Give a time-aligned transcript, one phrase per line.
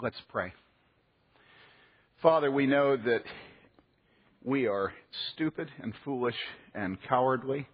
[0.00, 0.52] Let's pray.
[2.22, 3.24] Father, we know that
[4.44, 4.92] we are
[5.32, 6.36] stupid and foolish
[6.72, 7.66] and cowardly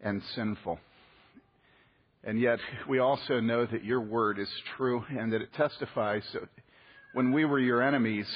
[0.00, 0.80] and sinful.
[2.24, 2.58] And yet,
[2.88, 6.48] we also know that your word is true and that it testifies that
[7.12, 8.26] when we were your enemies,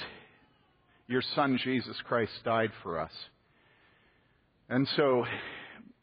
[1.09, 3.13] your Son, Jesus Christ, died for us.
[4.69, 5.25] And so,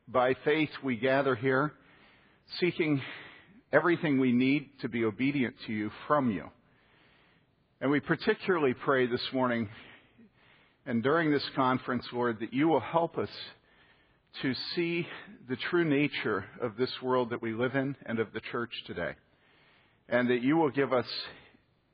[0.09, 1.71] by faith, we gather here
[2.59, 3.01] seeking
[3.71, 6.49] everything we need to be obedient to you from you.
[7.81, 9.67] And we particularly pray this morning
[10.85, 13.29] and during this conference, Lord, that you will help us
[14.41, 15.05] to see
[15.49, 19.15] the true nature of this world that we live in and of the church today.
[20.07, 21.05] And that you will give us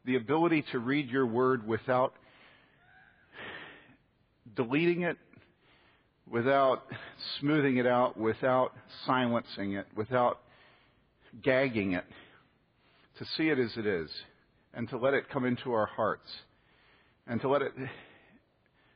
[0.05, 2.13] the ability to read your word without
[4.55, 5.17] deleting it,
[6.29, 6.83] without
[7.39, 8.75] smoothing it out, without
[9.07, 10.41] silencing it, without
[11.41, 12.05] gagging it,
[13.17, 14.11] to see it as it is,
[14.73, 16.29] and to let it come into our hearts,
[17.27, 17.73] and to let it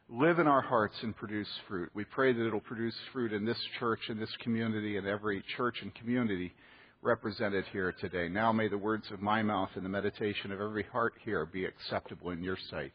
[0.09, 1.89] live in our hearts and produce fruit.
[1.93, 5.77] We pray that it'll produce fruit in this church, in this community, and every church
[5.81, 6.53] and community
[7.01, 8.29] represented here today.
[8.29, 11.65] Now may the words of my mouth and the meditation of every heart here be
[11.65, 12.93] acceptable in your sight.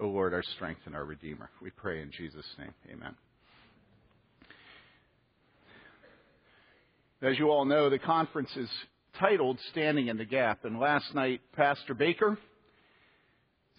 [0.00, 1.50] O Lord, our strength and our Redeemer.
[1.60, 2.72] We pray in Jesus' name.
[2.90, 3.14] Amen.
[7.20, 8.68] As you all know, the conference is
[9.18, 10.64] titled Standing in the Gap.
[10.64, 12.38] And last night, Pastor Baker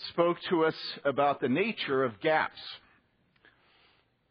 [0.09, 0.75] spoke to us
[1.05, 2.59] about the nature of gaps.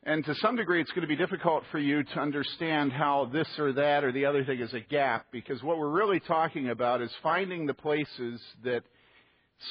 [0.05, 3.49] And to some degree, it's going to be difficult for you to understand how this
[3.59, 7.01] or that or the other thing is a gap because what we're really talking about
[7.03, 8.83] is finding the places that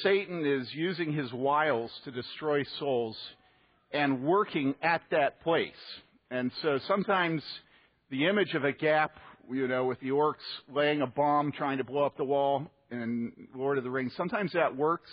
[0.02, 3.16] Satan is using his wiles to destroy souls
[3.92, 5.72] and working at that place.
[6.30, 7.42] And so sometimes
[8.10, 9.12] the image of a gap
[9.50, 10.34] you know, with the orcs
[10.72, 14.12] laying a bomb trying to blow up the wall in Lord of the Rings.
[14.16, 15.10] Sometimes that works.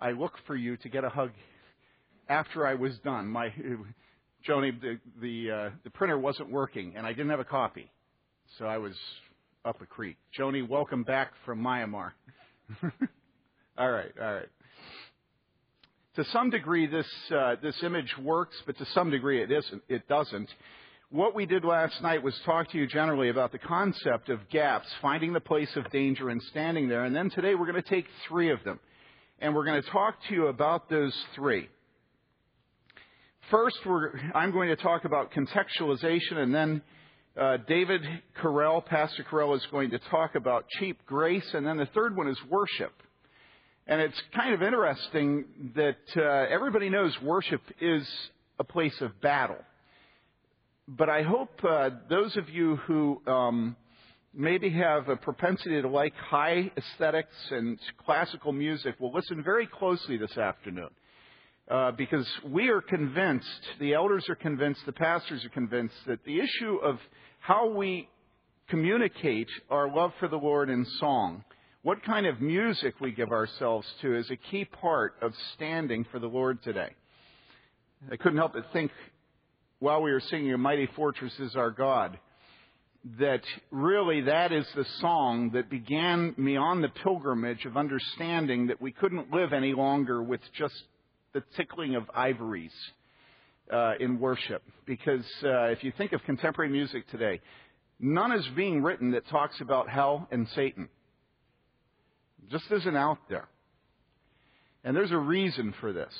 [0.00, 1.30] I look for you to get a hug
[2.28, 3.28] after I was done.
[3.28, 3.52] My
[4.48, 7.90] Joni, the the, uh, the printer wasn't working, and I didn't have a copy,
[8.58, 8.94] so I was
[9.64, 10.16] up a creek.
[10.38, 12.12] Joni, welcome back from Myanmar.
[13.78, 14.48] all right, all right.
[16.16, 19.82] To some degree, this uh, this image works, but to some degree, it isn't.
[19.88, 20.48] It doesn't.
[21.10, 24.86] What we did last night was talk to you generally about the concept of gaps,
[25.00, 27.04] finding the place of danger and standing there.
[27.04, 28.78] And then today we're going to take three of them.
[29.38, 31.70] And we're going to talk to you about those three.
[33.50, 33.78] First,
[34.34, 36.82] I'm going to talk about contextualization, and then
[37.40, 38.02] uh, David
[38.42, 42.28] Curell, Pastor Curell, is going to talk about cheap grace, and then the third one
[42.28, 42.92] is worship.
[43.86, 46.20] And it's kind of interesting that uh,
[46.52, 48.06] everybody knows worship is
[48.58, 49.64] a place of battle
[50.88, 53.76] but I hope uh, those of you who um,
[54.32, 60.16] maybe have a propensity to like high aesthetics and classical music will listen very closely
[60.16, 60.88] this afternoon.
[61.70, 63.46] Uh, because we are convinced,
[63.78, 66.98] the elders are convinced, the pastors are convinced that the issue of
[67.40, 68.08] how we
[68.68, 71.44] communicate our love for the Lord in song,
[71.82, 76.18] what kind of music we give ourselves to, is a key part of standing for
[76.18, 76.94] the Lord today.
[78.10, 78.90] I couldn't help but think
[79.80, 82.18] while we were singing A Mighty Fortress is Our God,
[83.20, 88.80] that really that is the song that began me on the pilgrimage of understanding that
[88.80, 90.74] we couldn't live any longer with just
[91.32, 92.72] the tickling of ivories
[93.72, 94.62] uh, in worship.
[94.84, 97.40] Because uh, if you think of contemporary music today,
[98.00, 100.88] none is being written that talks about hell and Satan.
[102.50, 103.46] Just isn't out there.
[104.82, 106.12] And there's a reason for this.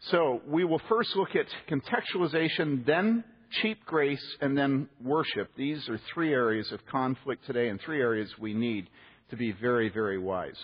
[0.00, 3.24] So we will first look at contextualization, then
[3.62, 5.50] cheap grace, and then worship.
[5.56, 8.88] These are three areas of conflict today and three areas we need
[9.30, 10.58] to be very, very wise.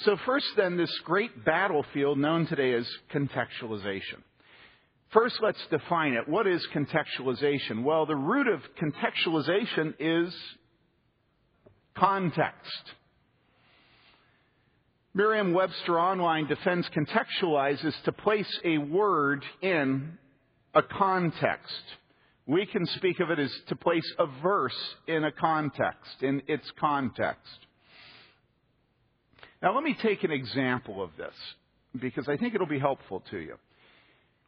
[0.00, 4.22] So first then, this great battlefield known today as contextualization.
[5.10, 6.28] First, let's define it.
[6.28, 7.82] What is contextualization?
[7.82, 10.36] Well, the root of contextualization is
[11.96, 12.92] context.
[15.16, 20.18] Merriam Webster Online defends contextualizes to place a word in
[20.74, 21.72] a context.
[22.46, 24.76] We can speak of it as to place a verse
[25.08, 27.48] in a context, in its context.
[29.62, 31.34] Now, let me take an example of this
[31.98, 33.54] because I think it'll be helpful to you.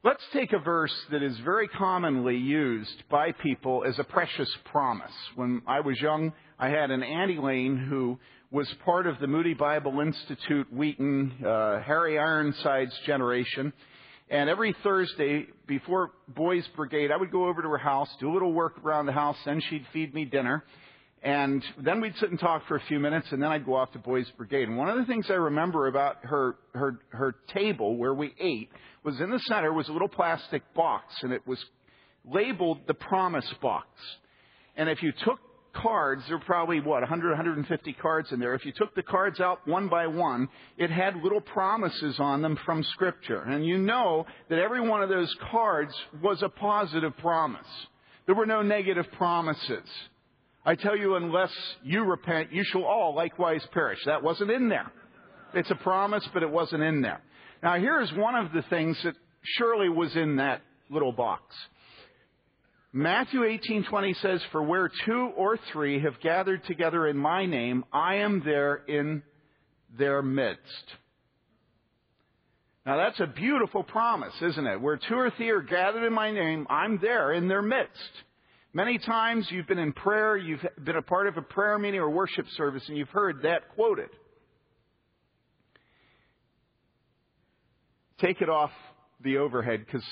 [0.04, 5.14] Let's take a verse that is very commonly used by people as a precious promise.
[5.34, 8.18] When I was young, I had an Auntie Lane who
[8.50, 13.72] was part of the Moody Bible Institute Wheaton, uh, Harry Ironside's generation.
[14.30, 18.32] And every Thursday before Boys Brigade, I would go over to her house, do a
[18.32, 20.64] little work around the house, then she'd feed me dinner.
[21.22, 23.92] And then we'd sit and talk for a few minutes, and then I'd go off
[23.92, 24.68] to Boys Brigade.
[24.68, 28.70] And one of the things I remember about her, her, her table where we ate
[29.04, 31.62] was in the center was a little plastic box, and it was
[32.24, 33.88] labeled the promise box.
[34.76, 35.40] And if you took
[35.82, 38.54] cards, there were probably, what, 100, 150 cards in there.
[38.54, 42.58] If you took the cards out one by one, it had little promises on them
[42.64, 43.42] from Scripture.
[43.42, 47.66] And you know that every one of those cards was a positive promise.
[48.26, 49.88] There were no negative promises.
[50.64, 51.52] I tell you, unless
[51.82, 54.00] you repent, you shall all likewise perish.
[54.04, 54.92] That wasn't in there.
[55.54, 57.22] It's a promise, but it wasn't in there.
[57.62, 60.60] Now, here's one of the things that surely was in that
[60.90, 61.54] little box.
[62.92, 68.16] Matthew 18:20 says, "For where two or three have gathered together in my name, I
[68.16, 69.22] am there in
[69.90, 70.96] their midst."
[72.86, 74.80] Now that's a beautiful promise, isn't it?
[74.80, 78.24] Where two or three are gathered in my name, I'm there in their midst.
[78.72, 82.08] Many times you've been in prayer, you've been a part of a prayer meeting or
[82.08, 84.08] worship service, and you've heard that quoted.
[88.18, 88.72] Take it off
[89.20, 90.04] the overhead because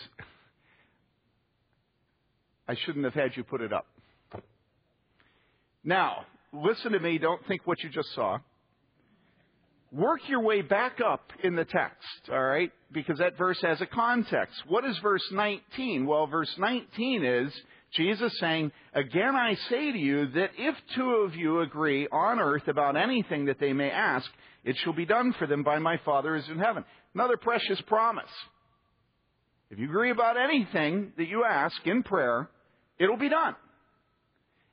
[2.68, 3.86] I shouldn't have had you put it up.
[5.84, 8.38] Now, listen to me, don't think what you just saw.
[9.92, 12.72] Work your way back up in the text, all right?
[12.92, 14.54] Because that verse has a context.
[14.66, 16.06] What is verse 19?
[16.06, 17.52] Well, verse 19 is
[17.92, 22.66] Jesus saying, Again I say to you that if two of you agree on earth
[22.66, 24.28] about anything that they may ask,
[24.64, 26.84] it shall be done for them by my Father who is in heaven.
[27.14, 28.24] Another precious promise.
[29.70, 32.48] If you agree about anything that you ask in prayer,
[32.98, 33.54] it'll be done.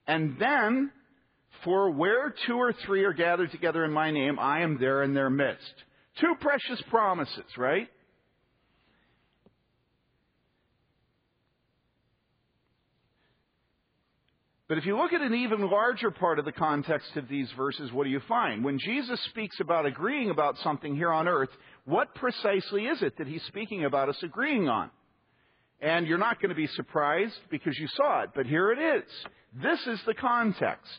[0.07, 0.91] And then,
[1.63, 5.13] for where two or three are gathered together in my name, I am there in
[5.13, 5.73] their midst.
[6.19, 7.87] Two precious promises, right?
[14.73, 17.91] But if you look at an even larger part of the context of these verses,
[17.91, 18.63] what do you find?
[18.63, 21.49] When Jesus speaks about agreeing about something here on earth,
[21.85, 24.89] what precisely is it that he's speaking about us agreeing on?
[25.83, 29.03] And you're not going to be surprised because you saw it, but here it is.
[29.62, 30.97] This is the context.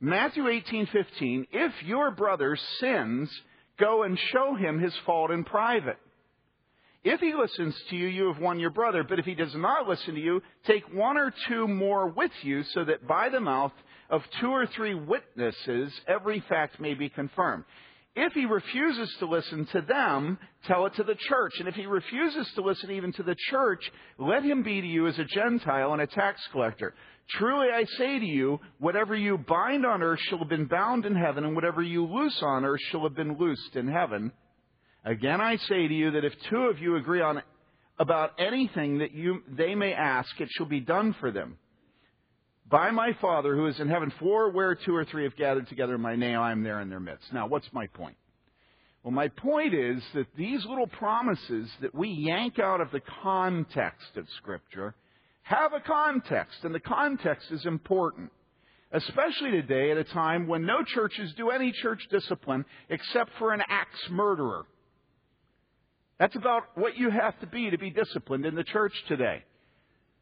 [0.00, 3.30] Matthew 18:15, if your brother sins,
[3.78, 5.98] go and show him his fault in private.
[7.04, 9.04] If he listens to you, you have won your brother.
[9.04, 12.64] But if he does not listen to you, take one or two more with you,
[12.64, 13.72] so that by the mouth
[14.10, 17.62] of two or three witnesses every fact may be confirmed.
[18.20, 21.52] If he refuses to listen to them, tell it to the church.
[21.60, 23.80] And if he refuses to listen even to the church,
[24.18, 26.94] let him be to you as a Gentile and a tax collector.
[27.30, 31.14] Truly I say to you, whatever you bind on earth shall have been bound in
[31.14, 34.32] heaven, and whatever you loose on earth shall have been loosed in heaven.
[35.04, 37.40] Again, I say to you that if two of you agree on
[38.00, 41.56] about anything that you, they may ask, it shall be done for them.
[42.70, 45.94] By my Father who is in heaven, for where two or three have gathered together
[45.94, 47.32] in my name, I am there in their midst.
[47.32, 48.16] Now, what's my point?
[49.02, 54.16] Well, my point is that these little promises that we yank out of the context
[54.16, 54.94] of Scripture
[55.42, 58.30] have a context, and the context is important.
[58.92, 63.62] Especially today at a time when no churches do any church discipline except for an
[63.68, 64.64] axe murderer.
[66.18, 69.44] That's about what you have to be to be disciplined in the church today.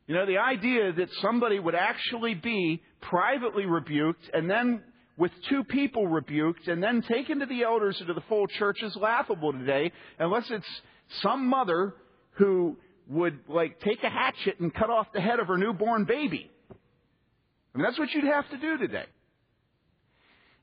[0.07, 4.83] You know, the idea that somebody would actually be privately rebuked and then
[5.17, 8.83] with two people rebuked and then taken to the elders or to the full church
[8.83, 10.81] is laughable today unless it's
[11.23, 11.95] some mother
[12.33, 12.77] who
[13.09, 16.51] would like take a hatchet and cut off the head of her newborn baby.
[16.71, 19.05] I mean, that's what you'd have to do today.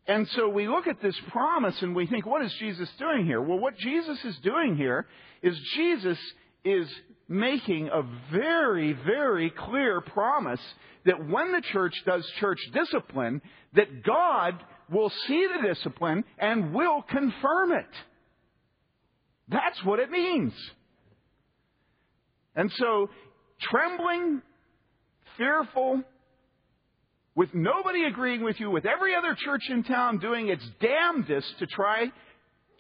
[0.08, 3.42] And so we look at this promise and we think, what is Jesus doing here?
[3.42, 5.08] Well, what Jesus is doing here
[5.42, 6.18] is Jesus
[6.66, 6.88] is
[7.28, 10.62] making a very, very clear promise
[11.06, 13.42] that when the church does church discipline,
[13.74, 14.62] that God
[14.92, 17.90] will see the discipline and will confirm it.
[19.50, 20.54] That's what it means.
[22.56, 23.10] And so,
[23.60, 24.42] trembling,
[25.38, 26.04] fearful,
[27.36, 31.66] with nobody agreeing with you, with every other church in town doing its damnedest to
[31.66, 32.12] try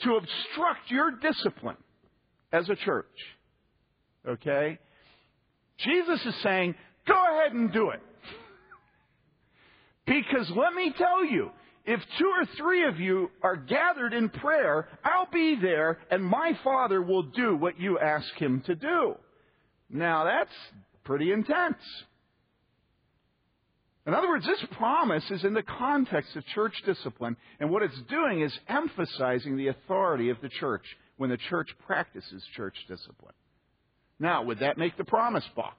[0.03, 1.77] to obstruct your discipline
[2.51, 3.05] as a church.
[4.27, 4.79] Okay?
[5.79, 6.75] Jesus is saying,
[7.07, 8.01] go ahead and do it.
[10.05, 11.49] Because let me tell you,
[11.85, 16.57] if two or three of you are gathered in prayer, I'll be there and my
[16.63, 19.15] Father will do what you ask him to do.
[19.89, 20.53] Now that's
[21.03, 21.77] pretty intense.
[24.05, 28.01] In other words, this promise is in the context of church discipline, and what it's
[28.09, 30.83] doing is emphasizing the authority of the church
[31.15, 33.33] when the church practices church discipline.
[34.19, 35.77] Now, would that make the promise box?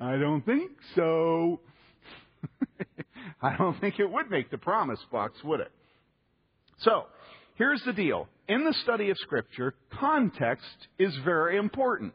[0.00, 1.60] I don't think so.
[3.42, 5.70] I don't think it would make the promise box, would it?
[6.78, 7.04] So,
[7.54, 8.28] here's the deal.
[8.48, 12.14] In the study of Scripture, context is very important.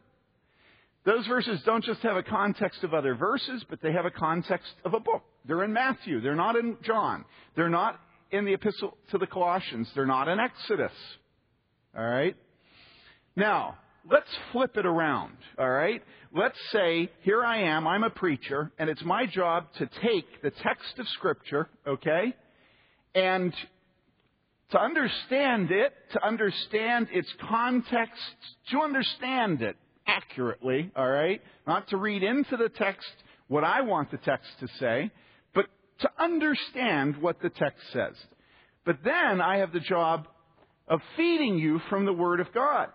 [1.06, 4.74] Those verses don't just have a context of other verses, but they have a context
[4.84, 5.22] of a book.
[5.46, 6.20] They're in Matthew.
[6.20, 7.24] They're not in John.
[7.56, 7.98] They're not
[8.30, 9.90] in the epistle to the Colossians.
[9.94, 10.92] They're not in Exodus.
[11.96, 12.36] All right?
[13.38, 13.78] Now,
[14.10, 15.36] let's flip it around.
[15.60, 16.02] All right?
[16.34, 20.50] Let's say, here I am, I'm a preacher, and it's my job to take the
[20.50, 22.34] text of Scripture, okay,
[23.14, 23.54] and
[24.70, 28.20] to understand it, to understand its context,
[28.72, 31.40] to understand it accurately, all right?
[31.64, 33.08] Not to read into the text
[33.46, 35.12] what I want the text to say,
[35.54, 35.66] but
[36.00, 38.14] to understand what the text says.
[38.84, 40.26] But then I have the job
[40.88, 42.88] of feeding you from the Word of God.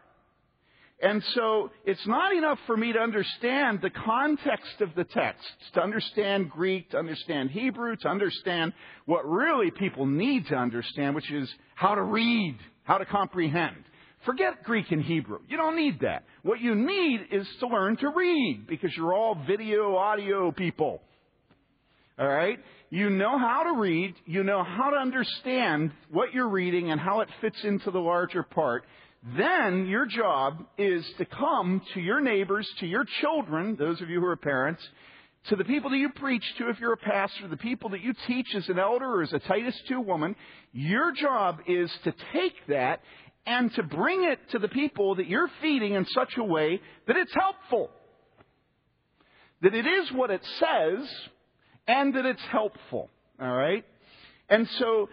[1.04, 5.82] And so it's not enough for me to understand the context of the text, to
[5.82, 8.72] understand Greek, to understand Hebrew, to understand
[9.06, 13.76] what really people need to understand, which is how to read, how to comprehend.
[14.26, 15.40] Forget Greek and Hebrew.
[15.50, 16.24] You don't need that.
[16.42, 21.02] What you need is to learn to read because you're all video, audio people.
[22.18, 22.60] All right?
[22.90, 27.20] You know how to read, you know how to understand what you're reading and how
[27.20, 28.86] it fits into the larger part.
[29.24, 34.20] Then your job is to come to your neighbors, to your children, those of you
[34.20, 34.86] who are parents,
[35.48, 38.14] to the people that you preach to if you're a pastor, the people that you
[38.28, 40.36] teach as an elder or as a Titus 2 woman.
[40.74, 43.02] Your job is to take that
[43.46, 47.18] and to bring it to the people that you're feeding in such a way that
[47.18, 47.92] it's helpful.
[49.62, 51.10] That it is what it says
[51.88, 53.10] and that it's helpful.
[53.42, 53.86] All right?
[54.50, 55.10] And so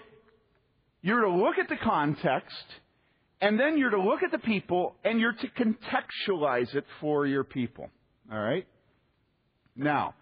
[1.03, 2.65] you're to look at the context
[3.41, 7.45] and then you're to look at the people and you're to contextualize it for your
[7.45, 7.89] people.
[8.31, 8.67] All right?
[9.77, 10.15] Now,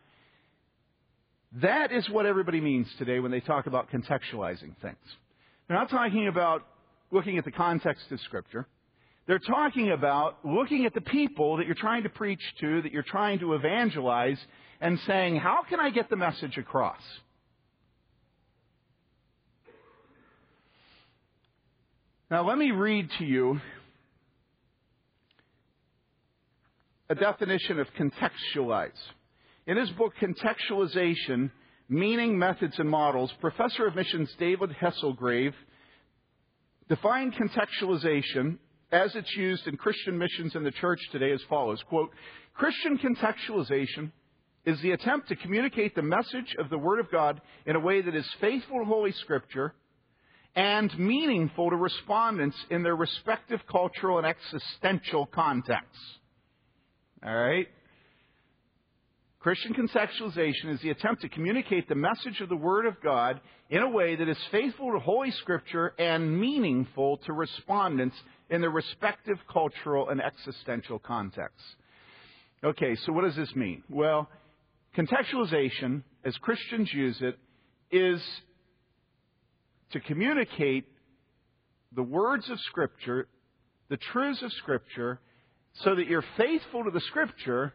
[1.60, 4.96] that is what everybody means today when they talk about contextualizing things.
[5.66, 6.66] They're not talking about
[7.10, 8.66] looking at the context of Scripture.
[9.26, 13.02] They're talking about looking at the people that you're trying to preach to, that you're
[13.02, 14.38] trying to evangelize,
[14.80, 17.00] and saying, how can I get the message across?
[22.30, 23.58] Now, let me read to you
[27.08, 28.90] a definition of contextualize.
[29.66, 31.50] In his book, Contextualization
[31.88, 35.54] Meaning, Methods, and Models, Professor of Missions David Hesselgrave
[36.90, 38.58] defined contextualization
[38.92, 42.11] as it's used in Christian missions in the church today as follows quote,
[42.52, 44.12] Christian contextualization
[44.66, 48.02] is the attempt to communicate the message of the Word of God in a way
[48.02, 49.73] that is faithful to Holy Scripture
[50.54, 55.98] and meaningful to respondents in their respective cultural and existential contexts.
[57.24, 57.68] All right?
[59.40, 63.40] Christian contextualization is the attempt to communicate the message of the Word of God
[63.70, 68.16] in a way that is faithful to Holy Scripture and meaningful to respondents
[68.50, 71.62] in their respective cultural and existential contexts.
[72.64, 73.84] Okay, so what does this mean?
[73.88, 74.28] Well,
[74.96, 77.38] contextualization, as Christians use it,
[77.92, 78.20] is
[79.92, 80.87] to communicate
[81.95, 83.28] the words of Scripture,
[83.88, 85.21] the truths of Scripture,
[85.83, 87.75] so that you're faithful to the Scripture,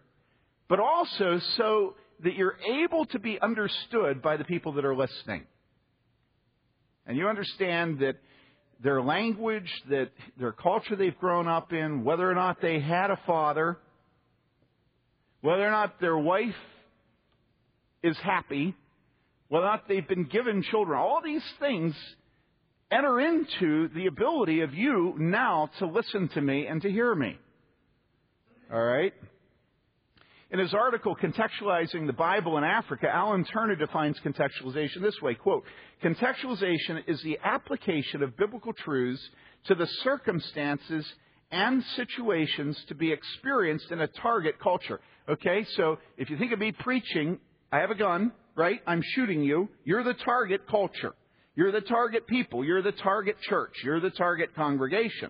[0.67, 5.43] but also so that you're able to be understood by the people that are listening.
[7.05, 8.15] And you understand that
[8.82, 13.20] their language, that their culture they've grown up in, whether or not they had a
[13.25, 13.77] father,
[15.41, 16.55] whether or not their wife
[18.01, 18.75] is happy,
[19.51, 21.95] not they've been given children, all these things
[22.91, 27.38] enter into the ability of you now to listen to me and to hear me.
[28.71, 29.13] All right?
[30.51, 35.63] In his article, Contextualizing the Bible in Africa, Alan Turner defines contextualization this way, quote,
[36.03, 39.21] Contextualization is the application of biblical truths
[39.65, 41.12] to the circumstances
[41.50, 45.00] and situations to be experienced in a target culture.
[45.27, 47.39] Okay, so if you think of me preaching,
[47.71, 48.81] I have a gun, right?
[48.86, 49.69] I'm shooting you.
[49.83, 51.13] You're the target culture.
[51.55, 52.63] You're the target people.
[52.63, 53.74] You're the target church.
[53.83, 55.29] You're the target congregation.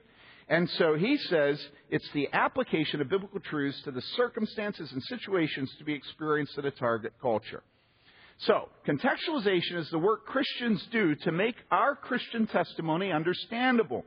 [0.49, 5.73] And so he says it's the application of biblical truths to the circumstances and situations
[5.77, 7.63] to be experienced in a target culture.
[8.39, 14.03] So, contextualization is the work Christians do to make our Christian testimony understandable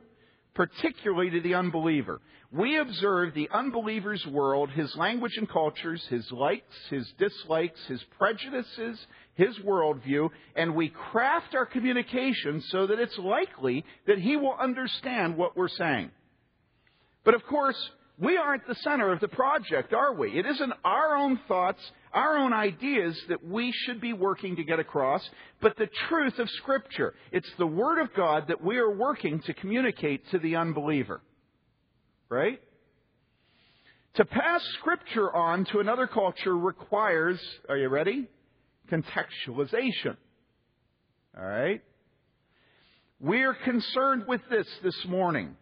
[0.57, 2.19] particularly to the unbeliever.
[2.51, 8.99] We observe the unbeliever's world, his language and cultures, his likes, his dislikes, his prejudices,
[9.35, 15.37] his worldview, and we craft our communication so that it's likely that he will understand
[15.37, 16.09] what we're saying.
[17.23, 17.77] But of course,
[18.19, 20.39] we aren't the center of the project, are we?
[20.39, 21.79] It isn't our own thoughts,
[22.11, 25.27] our own ideas that we should be working to get across,
[25.61, 27.13] but the truth of Scripture.
[27.31, 31.21] It's the Word of God that we are working to communicate to the unbeliever.
[32.27, 32.59] Right?
[34.15, 38.27] To pass Scripture on to another culture requires, are you ready?
[38.91, 40.17] Contextualization.
[41.37, 41.83] All right?
[43.19, 45.55] We're concerned with this this morning.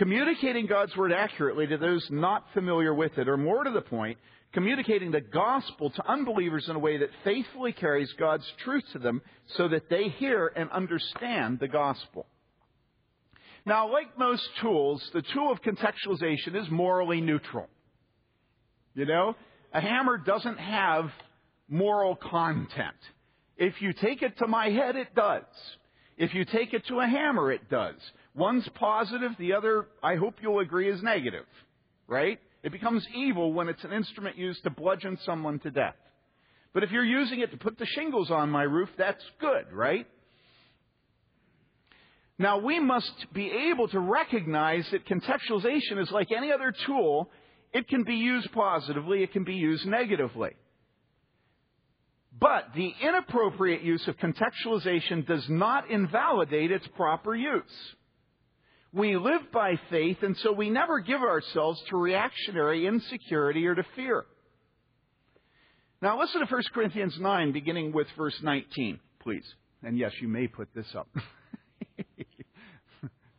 [0.00, 4.16] Communicating God's Word accurately to those not familiar with it, or more to the point,
[4.54, 9.20] communicating the gospel to unbelievers in a way that faithfully carries God's truth to them
[9.58, 12.24] so that they hear and understand the gospel.
[13.66, 17.68] Now, like most tools, the tool of contextualization is morally neutral.
[18.94, 19.36] You know,
[19.74, 21.10] a hammer doesn't have
[21.68, 22.96] moral content.
[23.58, 25.44] If you take it to my head, it does.
[26.16, 27.96] If you take it to a hammer, it does.
[28.34, 31.46] One's positive, the other, I hope you'll agree, is negative.
[32.06, 32.38] Right?
[32.62, 35.96] It becomes evil when it's an instrument used to bludgeon someone to death.
[36.72, 40.06] But if you're using it to put the shingles on my roof, that's good, right?
[42.38, 47.30] Now, we must be able to recognize that contextualization is like any other tool.
[47.72, 50.50] It can be used positively, it can be used negatively.
[52.38, 57.94] But the inappropriate use of contextualization does not invalidate its proper use.
[58.92, 63.84] We live by faith, and so we never give ourselves to reactionary insecurity or to
[63.94, 64.24] fear.
[66.02, 69.44] Now listen to 1 Corinthians 9, beginning with verse 19, please.
[69.82, 71.08] And yes, you may put this up.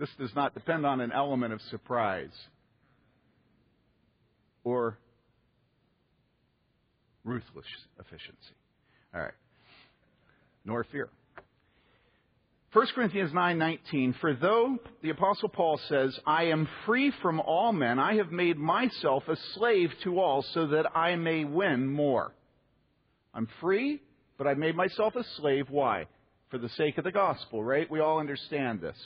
[0.02, 2.34] This does not depend on an element of surprise
[4.64, 4.98] or
[7.24, 7.68] ruthless
[8.00, 8.56] efficiency.
[9.14, 9.34] All right.
[10.66, 11.10] Nor fear.
[12.74, 18.00] 1 Corinthians 9:19 For though the apostle Paul says, I am free from all men,
[18.00, 22.34] I have made myself a slave to all so that I may win more.
[23.34, 24.02] I'm free,
[24.38, 25.70] but I've made myself a slave.
[25.70, 26.08] Why?
[26.50, 27.92] For the sake of the gospel, right?
[27.92, 28.98] We all understand this.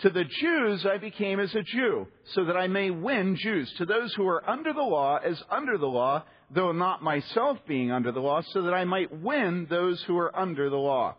[0.00, 3.72] To the Jews I became as a Jew, so that I may win Jews.
[3.78, 7.92] To those who are under the law, as under the law, though not myself being
[7.92, 11.14] under the law, so that I might win those who are under the law.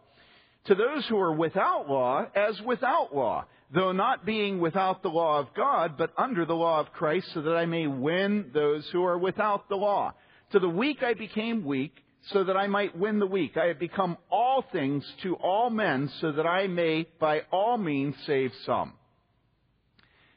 [0.65, 5.39] To those who are without law, as without law, though not being without the law
[5.39, 9.03] of God, but under the law of Christ, so that I may win those who
[9.03, 10.13] are without the law.
[10.51, 13.57] To the weak I became weak so that I might win the weak.
[13.57, 18.15] I have become all things to all men so that I may by all means
[18.25, 18.93] save some.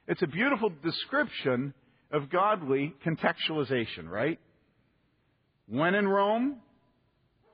[0.09, 1.75] It's a beautiful description
[2.11, 4.39] of godly contextualization, right?
[5.69, 6.57] When in Rome,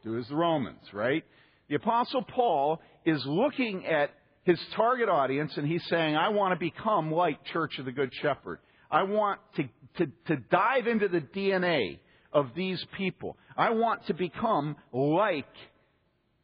[0.04, 1.24] do as the Romans, right?
[1.72, 4.10] The apostle Paul is looking at
[4.42, 8.12] his target audience and he's saying, I want to become like Church of the Good
[8.20, 8.58] Shepherd.
[8.90, 9.62] I want to,
[9.96, 11.98] to, to dive into the DNA
[12.30, 13.38] of these people.
[13.56, 15.48] I want to become like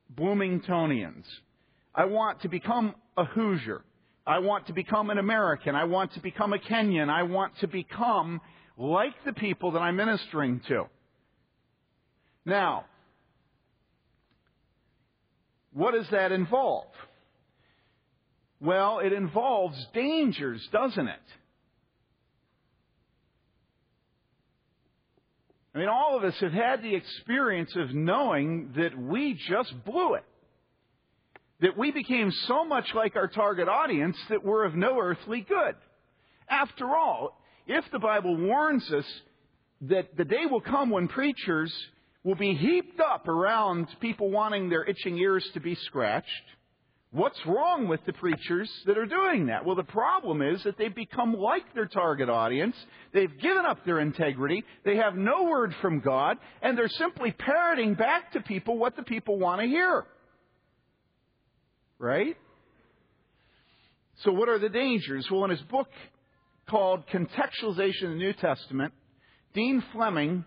[0.08, 1.26] Bloomingtonians.
[1.94, 3.84] I want to become a Hoosier.
[4.26, 5.74] I want to become an American.
[5.74, 7.10] I want to become a Kenyan.
[7.10, 8.40] I want to become
[8.78, 10.84] like the people that I'm ministering to.
[12.46, 12.86] Now,
[15.78, 16.88] what does that involve?
[18.60, 21.20] Well, it involves dangers, doesn't it?
[25.72, 30.14] I mean, all of us have had the experience of knowing that we just blew
[30.14, 30.24] it.
[31.60, 35.76] That we became so much like our target audience that we're of no earthly good.
[36.50, 39.06] After all, if the Bible warns us
[39.82, 41.72] that the day will come when preachers
[42.24, 46.26] will be heaped up around people wanting their itching ears to be scratched,
[47.10, 49.64] What's wrong with the preachers that are doing that?
[49.64, 52.76] Well, the problem is that they've become like their target audience.
[53.14, 54.62] They've given up their integrity.
[54.84, 59.02] They have no word from God, and they're simply parroting back to people what the
[59.02, 60.04] people want to hear.
[61.98, 62.36] Right?
[64.24, 65.26] So, what are the dangers?
[65.30, 65.88] Well, in his book
[66.68, 68.92] called Contextualization of the New Testament,
[69.54, 70.44] Dean Flemming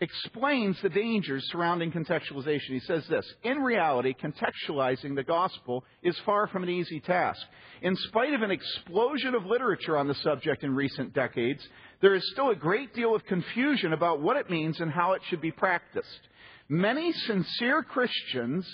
[0.00, 2.70] explains the dangers surrounding contextualization.
[2.70, 7.40] He says this In reality, contextualizing the gospel is far from an easy task.
[7.82, 11.66] In spite of an explosion of literature on the subject in recent decades,
[12.00, 15.22] there is still a great deal of confusion about what it means and how it
[15.28, 16.20] should be practiced.
[16.68, 18.66] Many sincere Christians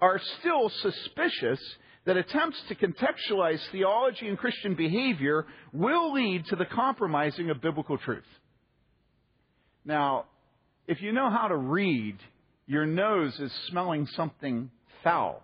[0.00, 1.60] are still suspicious
[2.06, 7.98] that attempts to contextualize theology and Christian behavior will lead to the compromising of biblical
[7.98, 8.22] truth.
[9.84, 10.26] Now,
[10.86, 12.16] if you know how to read,
[12.66, 14.70] your nose is smelling something
[15.02, 15.42] foul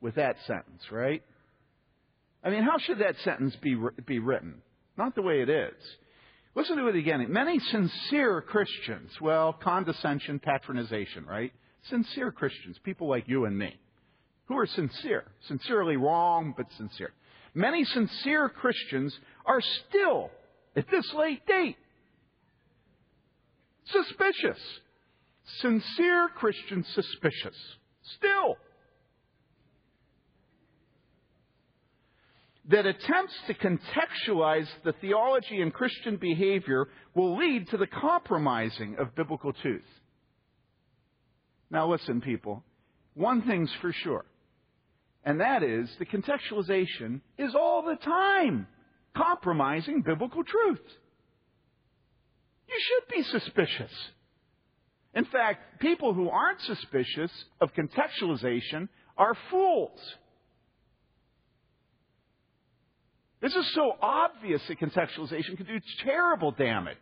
[0.00, 1.22] with that sentence, right?
[2.42, 4.62] I mean, how should that sentence be, be written?
[4.96, 5.74] Not the way it is.
[6.54, 7.24] Listen to it again.
[7.30, 11.52] Many sincere Christians, well, condescension, patronization, right?
[11.88, 13.74] Sincere Christians, people like you and me,
[14.46, 17.12] who are sincere, sincerely wrong, but sincere.
[17.54, 20.30] Many sincere Christians are still,
[20.76, 21.76] at this late date,
[23.86, 24.58] suspicious.
[25.60, 27.56] Sincere Christians suspicious.
[28.16, 28.56] Still.
[32.70, 39.14] that attempts to contextualize the theology and Christian behavior will lead to the compromising of
[39.14, 39.84] biblical truth.
[41.70, 42.62] Now, listen, people.
[43.14, 44.24] One thing's for sure,
[45.24, 48.66] and that is the contextualization is all the time
[49.16, 50.80] compromising biblical truth.
[52.74, 53.92] You should be suspicious.
[55.14, 60.00] In fact, people who aren't suspicious of contextualization are fools.
[63.40, 66.96] This is so obvious that contextualization can do terrible damage.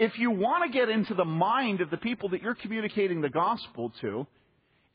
[0.00, 3.28] If you want to get into the mind of the people that you're communicating the
[3.28, 4.26] gospel to,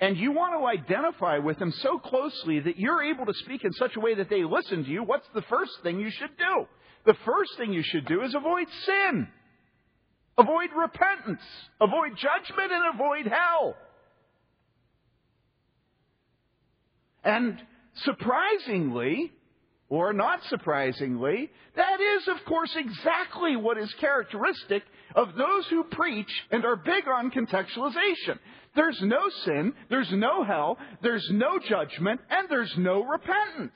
[0.02, 3.72] and you want to identify with them so closely that you're able to speak in
[3.74, 6.66] such a way that they listen to you, what's the first thing you should do?
[7.06, 9.28] The first thing you should do is avoid sin.
[10.38, 11.42] Avoid repentance.
[11.80, 13.76] Avoid judgment and avoid hell.
[17.24, 17.58] And
[18.04, 19.32] surprisingly,
[19.90, 24.84] or not surprisingly, that is, of course, exactly what is characteristic
[25.16, 28.38] of those who preach and are big on contextualization.
[28.76, 33.72] There's no sin, there's no hell, there's no judgment, and there's no repentance.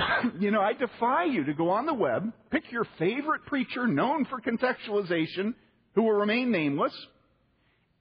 [0.40, 4.24] you know, I defy you to go on the web, pick your favorite preacher known
[4.26, 5.54] for contextualization,
[5.94, 6.94] who will remain nameless,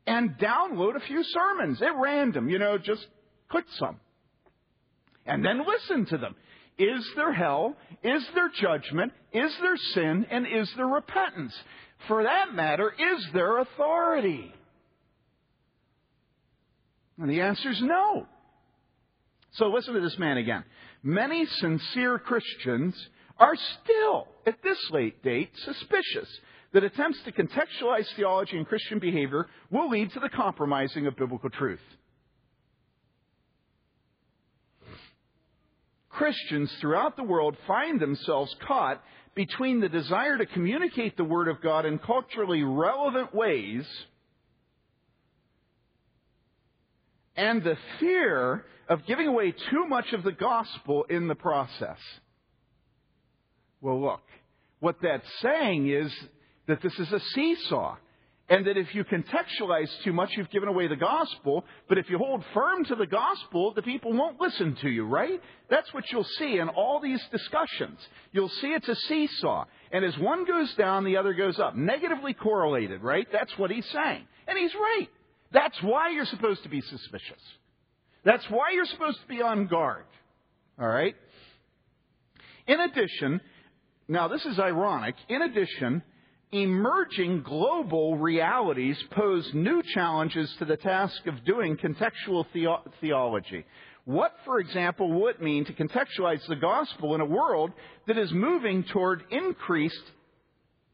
[0.05, 2.49] and download a few sermons at random.
[2.49, 3.05] You know, just
[3.49, 3.99] click some
[5.27, 6.35] and then listen to them.
[6.79, 7.75] Is there hell?
[8.03, 9.11] Is there judgment?
[9.33, 10.25] Is there sin?
[10.29, 11.53] And is there repentance?
[12.07, 14.53] For that matter, is there authority?
[17.19, 18.27] And the answer is no.
[19.53, 20.63] So listen to this man again.
[21.03, 22.95] Many sincere Christians
[23.37, 26.27] are still, at this late date, suspicious
[26.73, 31.49] that attempts to contextualize theology and Christian behavior will lead to the compromising of biblical
[31.49, 31.79] truth.
[36.09, 39.03] Christians throughout the world find themselves caught
[39.35, 43.85] between the desire to communicate the Word of God in culturally relevant ways
[47.37, 51.99] and the fear of giving away too much of the gospel in the process.
[53.79, 54.23] Well, look,
[54.79, 56.11] what that's saying is
[56.67, 57.97] that this is a seesaw.
[58.49, 61.65] And that if you contextualize too much, you've given away the gospel.
[61.89, 65.41] But if you hold firm to the gospel, the people won't listen to you, right?
[65.69, 67.99] That's what you'll see in all these discussions.
[68.31, 69.65] You'll see it's a seesaw.
[69.91, 71.75] And as one goes down, the other goes up.
[71.75, 73.27] Negatively correlated, right?
[73.33, 74.23] That's what he's saying.
[74.47, 75.09] And he's right.
[75.51, 77.41] That's why you're supposed to be suspicious.
[78.23, 80.03] That's why you're supposed to be on guard.
[80.79, 81.15] All right?
[82.67, 83.39] In addition,
[84.07, 85.15] now this is ironic.
[85.29, 86.03] In addition,
[86.51, 93.65] emerging global realities pose new challenges to the task of doing contextual theo- theology.
[94.05, 97.71] What, for example, would it mean to contextualize the gospel in a world
[98.07, 100.11] that is moving toward increased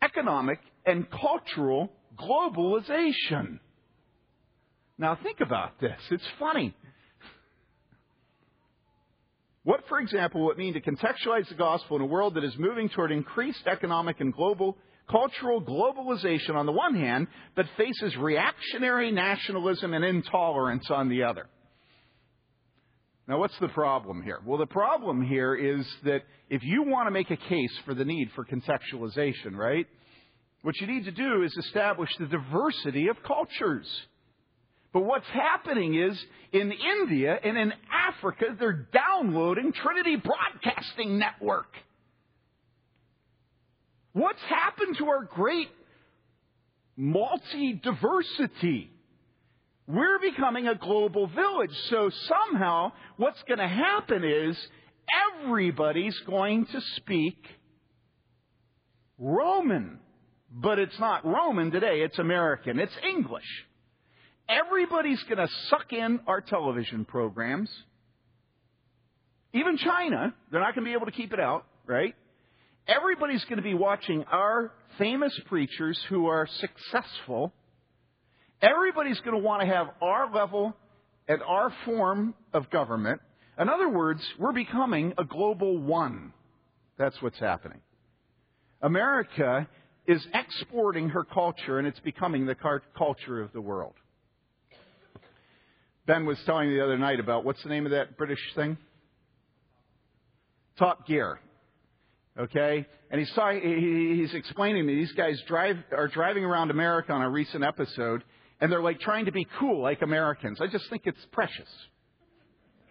[0.02, 3.60] economic and cultural globalization?
[4.98, 6.00] Now, think about this.
[6.12, 6.76] It's funny.
[9.64, 12.54] What, for example, would it mean to contextualize the gospel in a world that is
[12.58, 14.78] moving toward increased economic and global
[15.10, 21.48] cultural globalization on the one hand, but faces reactionary nationalism and intolerance on the other.
[23.28, 24.40] Now, what's the problem here?
[24.46, 28.04] Well, the problem here is that if you want to make a case for the
[28.04, 29.88] need for contextualization, right,
[30.62, 33.88] what you need to do is establish the diversity of cultures.
[34.94, 36.18] But what's happening is
[36.52, 41.74] in India and in Africa, they're downloading Trinity Broadcasting Network.
[44.14, 45.70] What's happened to our great
[46.96, 48.92] multi diversity?
[49.88, 51.76] We're becoming a global village.
[51.90, 54.56] So somehow, what's going to happen is
[55.42, 57.44] everybody's going to speak
[59.18, 60.00] Roman.
[60.56, 63.44] But it's not Roman today, it's American, it's English.
[64.50, 67.70] Everybody's going to suck in our television programs.
[69.54, 72.16] Even China, they're not going to be able to keep it out, right?
[72.88, 77.54] Everybody's going to be watching our famous preachers who are successful.
[78.62, 80.76] Everybody's going to want to have our level
[81.28, 83.22] and our form of government.
[83.58, 86.34] In other words, we're becoming a global one.
[86.98, 87.80] That's what's happening.
[88.82, 89.68] America
[90.08, 92.56] is exporting her culture and it's becoming the
[92.98, 93.94] culture of the world.
[96.06, 98.78] Ben was telling me the other night about what's the name of that British thing?
[100.78, 101.40] Top Gear.
[102.38, 102.86] Okay?
[103.12, 107.30] And he's, he's explaining to me these guys drive, are driving around America on a
[107.30, 108.24] recent episode
[108.60, 110.60] and they're like trying to be cool like Americans.
[110.62, 111.70] I just think it's precious.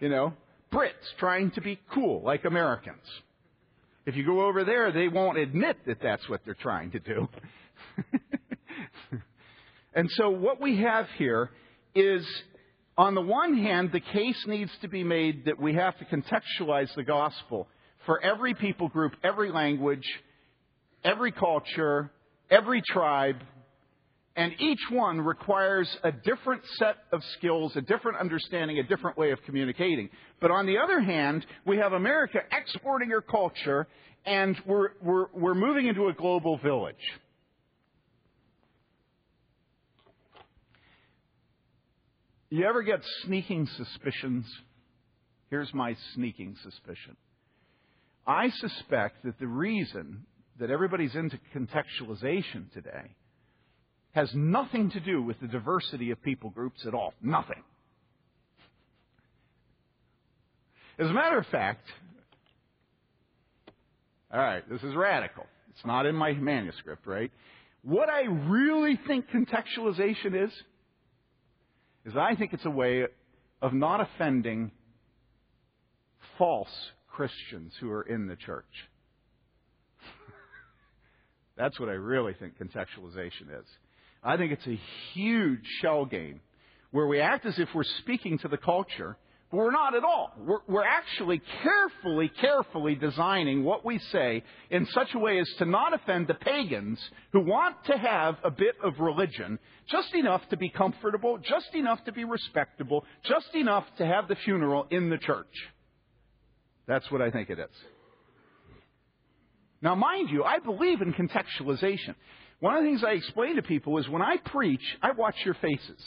[0.01, 0.33] You know?
[0.72, 3.05] Brits trying to be cool like Americans.
[4.07, 7.29] If you go over there, they won't admit that that's what they're trying to do.
[9.94, 11.51] and so what we have here
[11.94, 12.27] is,
[12.96, 16.94] on the one hand, the case needs to be made that we have to contextualize
[16.94, 17.68] the gospel
[18.05, 20.07] for every people group, every language,
[21.05, 22.11] every culture,
[22.50, 23.37] every tribe,
[24.35, 29.31] and each one requires a different set of skills, a different understanding, a different way
[29.31, 30.09] of communicating.
[30.40, 33.87] But on the other hand, we have America exporting her culture,
[34.24, 36.96] and we're, we're, we're moving into a global village.
[42.53, 44.45] You ever get sneaking suspicions?
[45.49, 47.17] Here's my sneaking suspicion.
[48.27, 50.27] I suspect that the reason
[50.61, 53.15] that everybody's into contextualization today
[54.11, 57.15] has nothing to do with the diversity of people groups at all.
[57.23, 57.62] Nothing.
[60.99, 61.87] As a matter of fact,
[64.31, 65.47] all right, this is radical.
[65.71, 67.33] It's not in my manuscript, right?
[67.83, 70.53] What I really think contextualization is,
[72.05, 73.07] is I think it's a way
[73.61, 74.73] of not offending
[76.38, 78.65] false Christians who are in the church.
[81.57, 83.67] That's what I really think contextualization is.
[84.25, 84.81] I think it's a
[85.15, 86.41] huge shell game
[86.91, 89.17] where we act as if we're speaking to the culture,
[89.53, 90.33] we're not at all.
[90.38, 95.67] We're, we're, actually carefully, carefully designing what we say in such a way as to
[95.67, 96.99] not offend the pagans
[97.33, 99.59] who want to have a bit of religion,
[99.91, 104.37] just enough to be comfortable, just enough to be respectable, just enough to have the
[104.37, 105.55] funeral in the church.
[106.88, 107.77] That's what I think it is.
[109.83, 112.15] Now, mind you, I believe in contextualization.
[112.61, 115.55] One of the things I explain to people is when I preach, I watch your
[115.55, 116.01] faces.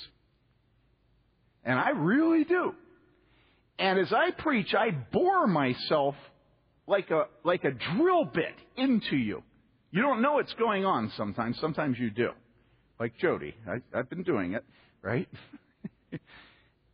[1.64, 2.74] And I really do.
[3.78, 6.16] And as I preach, I bore myself
[6.88, 9.44] like a, like a drill bit into you.
[9.92, 11.58] You don't know what's going on sometimes.
[11.60, 12.30] Sometimes you do.
[13.00, 13.56] Like Jody.
[13.68, 14.64] I, I've been doing it,
[15.02, 15.28] right?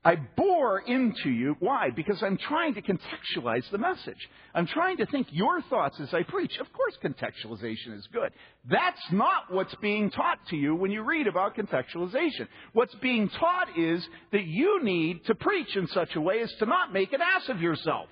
[0.04, 1.56] I bore into you.
[1.60, 1.92] Why?
[1.96, 4.18] Because I'm trying to contextualize the message.
[4.56, 6.58] I'm trying to think your thoughts as I preach.
[6.58, 8.32] Of course, contextualization is good.
[8.68, 12.48] That's not what's being taught to you when you read about contextualization.
[12.74, 16.66] What's being taught is that you need to preach in such a way as to
[16.66, 18.08] not make an ass of yourself.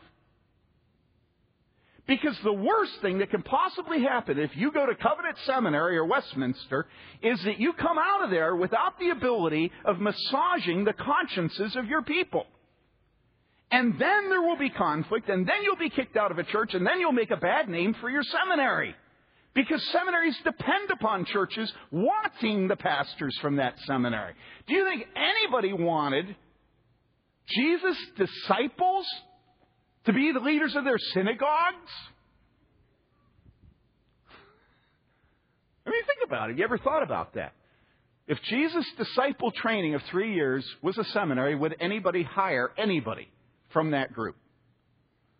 [2.10, 6.06] Because the worst thing that can possibly happen if you go to Covenant Seminary or
[6.06, 6.88] Westminster
[7.22, 11.86] is that you come out of there without the ability of massaging the consciences of
[11.86, 12.48] your people.
[13.69, 16.74] And then there will be conflict, and then you'll be kicked out of a church,
[16.74, 18.95] and then you'll make a bad name for your seminary.
[19.54, 24.34] Because seminaries depend upon churches wanting the pastors from that seminary.
[24.65, 26.36] Do you think anybody wanted
[27.48, 29.06] Jesus' disciples
[30.10, 31.91] to be the leaders of their synagogues?
[35.86, 36.58] I mean, think about it.
[36.58, 37.54] You ever thought about that?
[38.28, 43.30] If Jesus' disciple training of three years was a seminary, would anybody hire anybody
[43.72, 44.36] from that group?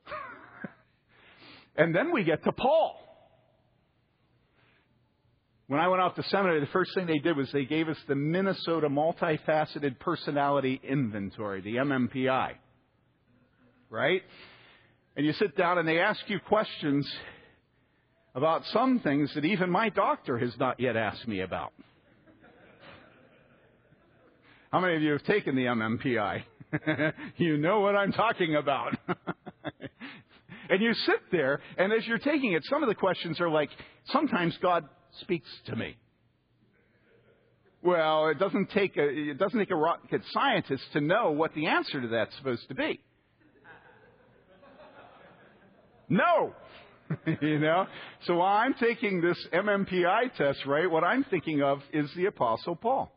[1.76, 3.00] and then we get to Paul.
[5.66, 7.98] When I went off to seminary, the first thing they did was they gave us
[8.08, 12.54] the Minnesota Multifaceted Personality Inventory, the MMPI.
[13.92, 14.22] Right?
[15.20, 17.06] And you sit down and they ask you questions
[18.36, 21.74] about some things that even my doctor has not yet asked me about.
[24.72, 26.44] How many of you have taken the MMPI?
[27.36, 28.96] you know what I'm talking about.
[30.70, 33.72] and you sit there, and as you're taking it, some of the questions are like,
[34.06, 34.88] sometimes God
[35.20, 35.98] speaks to me.
[37.84, 41.68] Well, it doesn't take a, it doesn't take a rocket scientist to know what the
[41.68, 43.02] answer to that's supposed to be.
[46.10, 46.54] No.
[47.42, 47.88] you know?
[48.26, 52.76] So while I'm taking this MMPI test, right, what I'm thinking of is the Apostle
[52.76, 53.12] Paul.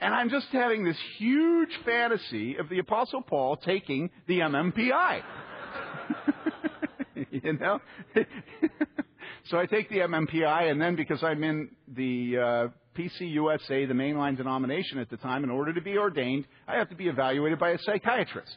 [0.00, 5.22] And I'm just having this huge fantasy of the Apostle Paul taking the MMPI.
[7.30, 7.80] you know?
[9.50, 12.68] so I take the MMPI, and then because I'm in the uh,
[12.98, 16.96] PCUSA, the mainline denomination at the time, in order to be ordained, I have to
[16.96, 18.56] be evaluated by a psychiatrist.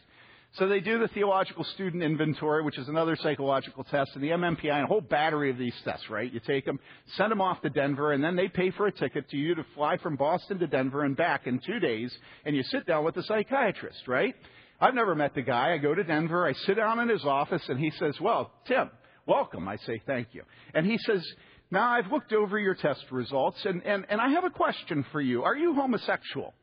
[0.53, 4.71] So they do the theological student inventory, which is another psychological test, and the MMPI,
[4.71, 6.31] and a whole battery of these tests, right?
[6.31, 6.79] You take them,
[7.17, 9.65] send them off to Denver, and then they pay for a ticket to you to
[9.73, 13.15] fly from Boston to Denver and back in two days, and you sit down with
[13.15, 14.35] the psychiatrist, right?
[14.79, 15.73] I've never met the guy.
[15.73, 18.91] I go to Denver, I sit down in his office, and he says, well, Tim,
[19.25, 19.67] welcome.
[19.67, 20.43] I say, thank you.
[20.75, 21.25] And he says,
[21.71, 25.19] now I've looked over your test results, and, and, and I have a question for
[25.19, 25.41] you.
[25.41, 26.53] Are you homosexual?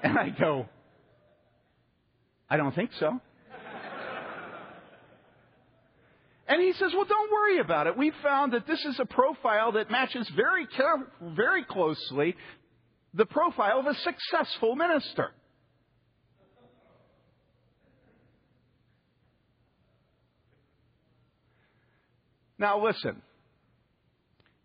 [0.00, 0.68] And I go,
[2.50, 3.20] I don't think so.
[6.50, 7.96] And he says, well, don't worry about it.
[7.96, 11.06] We found that this is a profile that matches very, care-
[11.36, 12.34] very closely
[13.12, 15.32] the profile of a successful minister.
[22.58, 23.20] Now listen.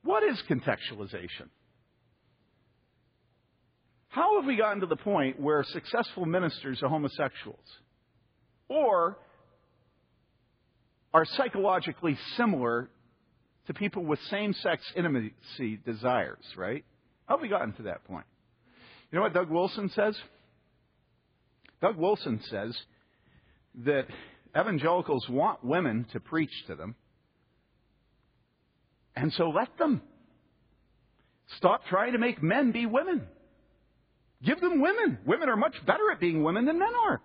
[0.03, 1.49] What is contextualization?
[4.13, 7.65] How have we gotten to the point where successful ministers are homosexuals?
[8.67, 9.17] Or
[11.11, 12.91] are psychologically similar
[13.65, 16.85] to people with same sex intimacy desires, right?
[17.25, 18.27] How have we gotten to that point?
[19.11, 20.15] You know what Doug Wilson says?
[21.81, 22.77] Doug Wilson says
[23.83, 24.05] that
[24.55, 26.93] evangelicals want women to preach to them,
[29.15, 30.03] and so let them.
[31.57, 33.27] Stop trying to make men be women.
[34.43, 35.19] Give them women.
[35.25, 37.21] Women are much better at being women than men are.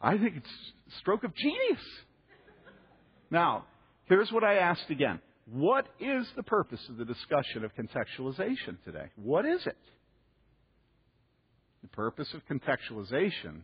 [0.00, 0.50] I think it's
[0.94, 1.80] a stroke of genius.
[3.30, 3.64] Now,
[4.06, 5.20] here's what I asked again.
[5.50, 9.10] What is the purpose of the discussion of contextualization today?
[9.16, 9.76] What is it?
[11.82, 13.62] The purpose of contextualization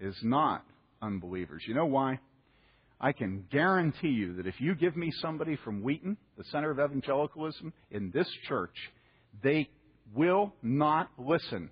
[0.00, 0.64] is not
[1.02, 1.62] unbelievers.
[1.66, 2.18] You know why?
[3.00, 6.78] I can guarantee you that if you give me somebody from Wheaton, the center of
[6.78, 8.74] evangelicalism, in this church,
[9.42, 9.68] they
[10.14, 11.70] will not listen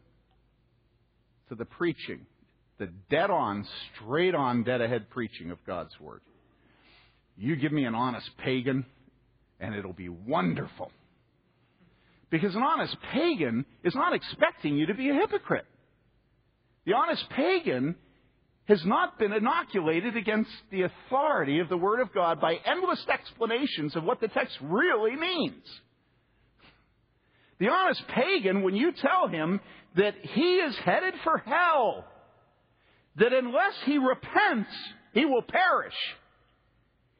[1.49, 2.27] to the preaching,
[2.79, 6.21] the dead on, straight on, dead ahead preaching of God's Word.
[7.37, 8.87] You give me an honest pagan,
[9.59, 10.93] and it'll be wonderful.
[12.31, 15.67] Because an honest pagan is not expecting you to be a hypocrite.
[16.85, 17.97] The honest pagan
[18.69, 23.95] has not been inoculated against the authority of the Word of God by endless explanations
[23.95, 25.63] of what the text really means.
[27.59, 29.61] The honest pagan, when you tell him
[29.97, 32.05] that he is headed for hell,
[33.17, 34.71] that unless he repents,
[35.15, 35.95] he will perish,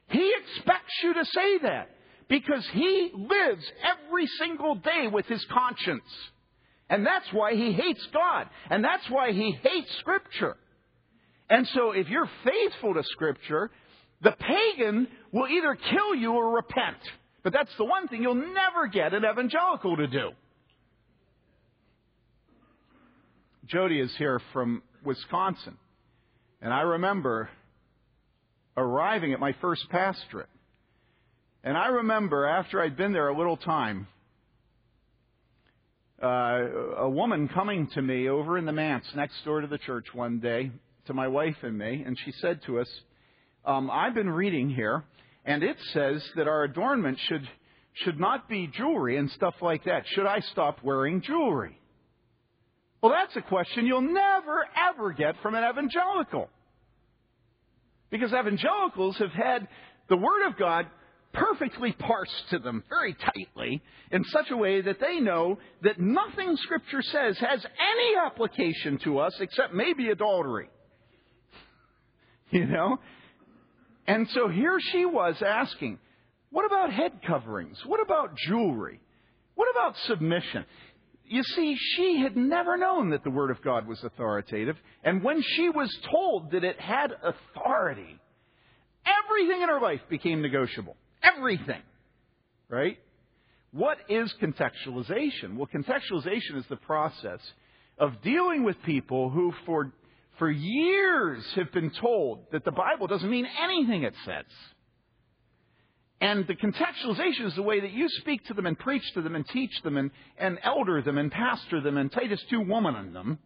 [0.09, 1.91] he expects you to say that
[2.29, 6.03] because he lives every single day with his conscience.
[6.91, 8.49] And that's why he hates God.
[8.69, 10.57] And that's why he hates Scripture.
[11.49, 13.71] And so if you're faithful to Scripture,
[14.23, 16.97] the pagan will either kill you or repent.
[17.45, 20.31] But that's the one thing you'll never get an evangelical to do.
[23.67, 25.77] Jody is here from Wisconsin.
[26.61, 27.49] And I remember
[28.77, 30.49] arriving at my first pastorate.
[31.63, 34.09] And I remember after I'd been there a little time,
[36.23, 36.27] uh,
[36.99, 40.41] a woman coming to me over in the manse next door to the church one
[40.41, 40.71] day
[41.07, 42.89] to my wife and me, and she said to us,
[43.65, 45.05] um, I've been reading here,
[45.45, 47.49] and it says that our adornment should,
[47.95, 50.05] should not be jewelry and stuff like that.
[50.07, 51.79] Should I stop wearing jewelry?
[53.03, 56.49] Well, that's a question you'll never, ever get from an evangelical.
[58.11, 59.69] Because evangelicals have had
[60.09, 60.87] the Word of God
[61.33, 66.57] perfectly parsed to them very tightly in such a way that they know that nothing
[66.57, 70.69] Scripture says has any application to us except maybe adultery.
[72.51, 72.99] You know?
[74.07, 75.99] And so here she was asking,
[76.51, 77.77] what about head coverings?
[77.85, 79.01] What about jewelry?
[79.57, 80.65] What about submission?
[81.25, 85.43] You see, she had never known that the Word of God was authoritative, and when
[85.43, 88.21] she was told that it had authority,
[89.05, 90.97] everything in her life became negotiable.
[91.23, 91.83] Everything.
[92.69, 92.99] Right?
[93.73, 95.57] What is contextualization?
[95.57, 97.41] Well, contextualization is the process
[97.99, 99.93] of dealing with people who, for
[100.39, 104.45] for years have been told that the Bible doesn't mean anything it says.
[106.21, 109.35] And the contextualization is the way that you speak to them and preach to them
[109.35, 113.13] and teach them and, and elder them and pastor them and Titus 2 woman on
[113.13, 113.39] them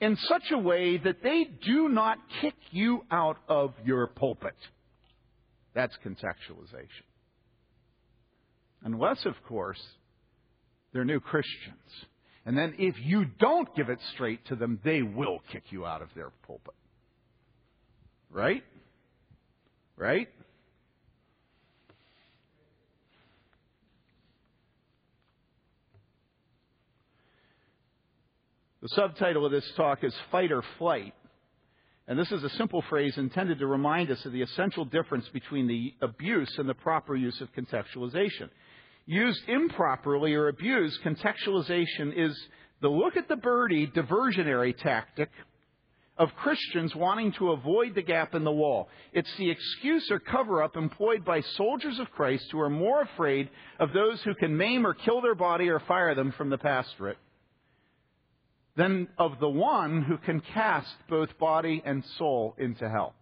[0.00, 4.56] in such a way that they do not kick you out of your pulpit.
[5.74, 7.06] That's contextualization.
[8.82, 9.80] Unless, of course,
[10.92, 12.06] they're new Christians.
[12.44, 16.02] And then if you don't give it straight to them, they will kick you out
[16.02, 16.74] of their pulpit.
[18.30, 18.64] Right?
[19.96, 20.28] Right?
[28.82, 31.14] The subtitle of this talk is Fight or Flight.
[32.08, 35.68] And this is a simple phrase intended to remind us of the essential difference between
[35.68, 38.50] the abuse and the proper use of contextualization.
[39.06, 42.38] Used improperly or abused, contextualization is
[42.80, 45.30] the look at the birdie diversionary tactic
[46.18, 48.88] of Christians wanting to avoid the gap in the wall.
[49.12, 53.48] It's the excuse or cover up employed by soldiers of Christ who are more afraid
[53.80, 57.18] of those who can maim or kill their body or fire them from the pastorate
[58.76, 63.14] than of the one who can cast both body and soul into hell.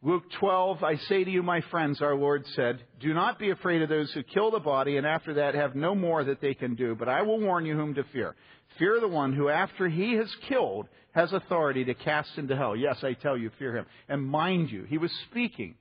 [0.00, 3.82] Luke 12, I say to you, my friends, our Lord said, do not be afraid
[3.82, 6.76] of those who kill the body and after that have no more that they can
[6.76, 8.36] do, but I will warn you whom to fear.
[8.78, 12.76] Fear the one who after he has killed has authority to cast into hell.
[12.76, 13.86] Yes, I tell you, fear him.
[14.08, 15.74] And mind you, he was speaking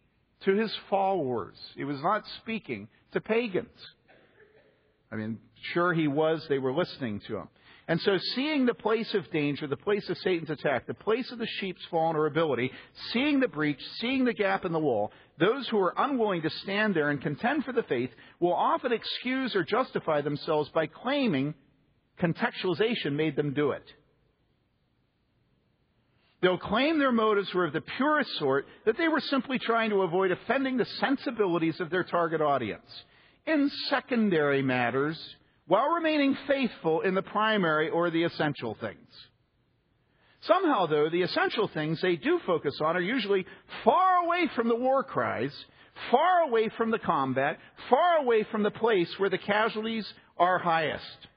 [0.45, 1.55] to his followers.
[1.75, 3.69] He was not speaking to pagans.
[5.11, 5.37] I mean,
[5.73, 7.49] sure he was, they were listening to him.
[7.89, 11.39] And so, seeing the place of danger, the place of Satan's attack, the place of
[11.39, 12.69] the sheep's vulnerability,
[13.13, 16.95] seeing the breach, seeing the gap in the wall, those who are unwilling to stand
[16.95, 18.09] there and contend for the faith
[18.41, 21.53] will often excuse or justify themselves by claiming
[22.19, 23.83] contextualization made them do it.
[26.41, 30.01] They'll claim their motives were of the purest sort, that they were simply trying to
[30.01, 32.85] avoid offending the sensibilities of their target audience.
[33.45, 35.17] In secondary matters,
[35.67, 38.97] while remaining faithful in the primary or the essential things.
[40.41, 43.45] Somehow, though, the essential things they do focus on are usually
[43.83, 45.51] far away from the war cries,
[46.09, 47.57] far away from the combat,
[47.89, 50.07] far away from the place where the casualties
[50.37, 51.27] are highest.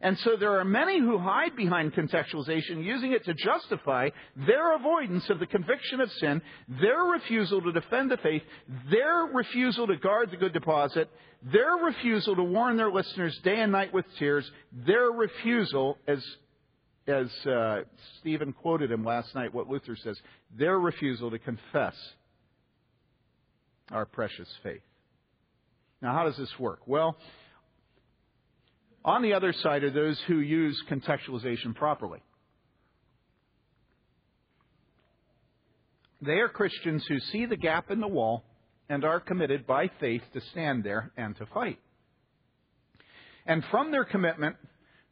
[0.00, 4.10] And so there are many who hide behind contextualization, using it to justify
[4.46, 8.42] their avoidance of the conviction of sin, their refusal to defend the faith,
[8.90, 11.08] their refusal to guard the good deposit,
[11.50, 14.50] their refusal to warn their listeners day and night with tears,
[14.86, 16.22] their refusal, as,
[17.06, 17.82] as uh,
[18.20, 20.18] Stephen quoted him last night, what Luther says,
[20.58, 21.94] their refusal to confess
[23.90, 24.82] our precious faith.
[26.02, 26.80] Now, how does this work?
[26.86, 27.16] Well,
[29.06, 32.18] on the other side are those who use contextualization properly.
[36.20, 38.42] They are Christians who see the gap in the wall
[38.88, 41.78] and are committed by faith to stand there and to fight.
[43.46, 44.56] And from their commitment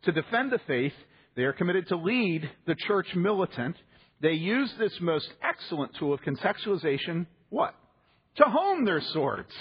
[0.03, 0.93] to defend the faith,
[1.37, 3.77] they are committed to lead the church militant.
[4.21, 7.75] They use this most excellent tool of contextualization, what?
[8.37, 9.53] To hone their swords.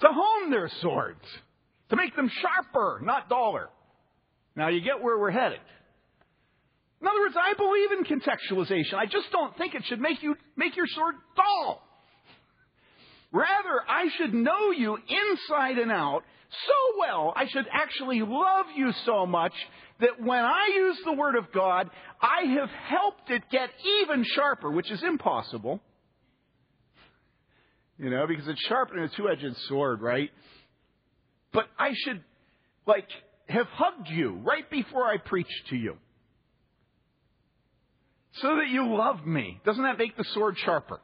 [0.00, 1.24] To hone their swords
[1.90, 3.68] to make them sharper, not duller.
[4.56, 5.60] Now you get where we're headed.
[7.00, 8.94] In other words, I believe in contextualization.
[8.94, 11.82] I just don't think it should make you make your sword dull.
[13.30, 18.92] Rather, I should know you inside and out so well, I should actually love you
[19.04, 19.52] so much
[20.00, 21.90] that when I use the Word of God,
[22.22, 23.68] I have helped it get
[24.02, 25.80] even sharper, which is impossible.
[27.98, 30.30] You know, because it's sharper than a two-edged sword, right?
[31.52, 32.22] But I should,
[32.86, 33.08] like,
[33.48, 35.96] have hugged you right before I preached to you.
[38.34, 39.60] So that you love me.
[39.64, 41.00] Doesn't that make the sword sharper?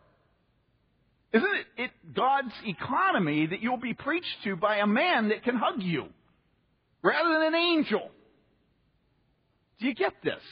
[1.32, 5.56] Isn't it, it God's economy that you'll be preached to by a man that can
[5.56, 6.06] hug you
[7.02, 8.10] rather than an angel?
[9.80, 10.42] Do you get this?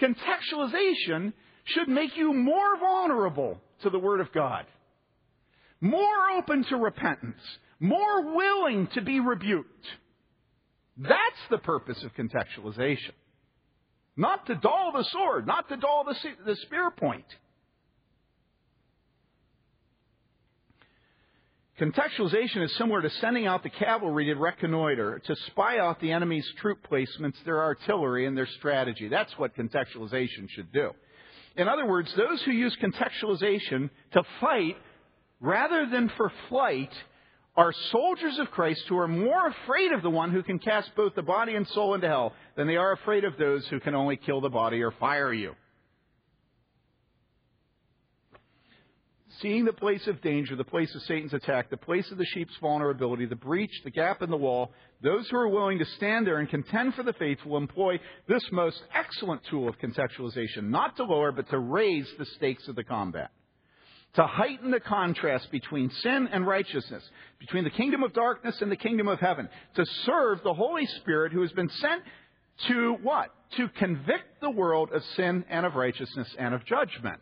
[0.00, 4.64] Contextualization should make you more vulnerable to the Word of God,
[5.80, 7.40] more open to repentance,
[7.80, 9.86] more willing to be rebuked.
[10.96, 13.12] That's the purpose of contextualization.
[14.16, 16.14] Not to dull the sword, not to dull the,
[16.46, 17.24] the spear point.
[21.80, 26.46] Contextualization is similar to sending out the cavalry to reconnoiter, to spy out the enemy's
[26.60, 29.08] troop placements, their artillery, and their strategy.
[29.08, 30.92] That's what contextualization should do.
[31.56, 34.76] In other words, those who use contextualization to fight
[35.40, 36.92] rather than for flight
[37.56, 41.14] are soldiers of Christ who are more afraid of the one who can cast both
[41.14, 44.16] the body and soul into hell than they are afraid of those who can only
[44.16, 45.54] kill the body or fire you.
[49.40, 52.56] Seeing the place of danger, the place of Satan's attack, the place of the sheep's
[52.60, 54.70] vulnerability, the breach, the gap in the wall,
[55.02, 58.44] those who are willing to stand there and contend for the faith will employ this
[58.52, 62.84] most excellent tool of contextualization, not to lower, but to raise the stakes of the
[62.84, 63.30] combat
[64.14, 67.02] to heighten the contrast between sin and righteousness,
[67.38, 71.32] between the kingdom of darkness and the kingdom of heaven, to serve the Holy Spirit
[71.32, 72.02] who has been sent
[72.68, 73.34] to what?
[73.56, 77.20] To convict the world of sin and of righteousness and of judgment.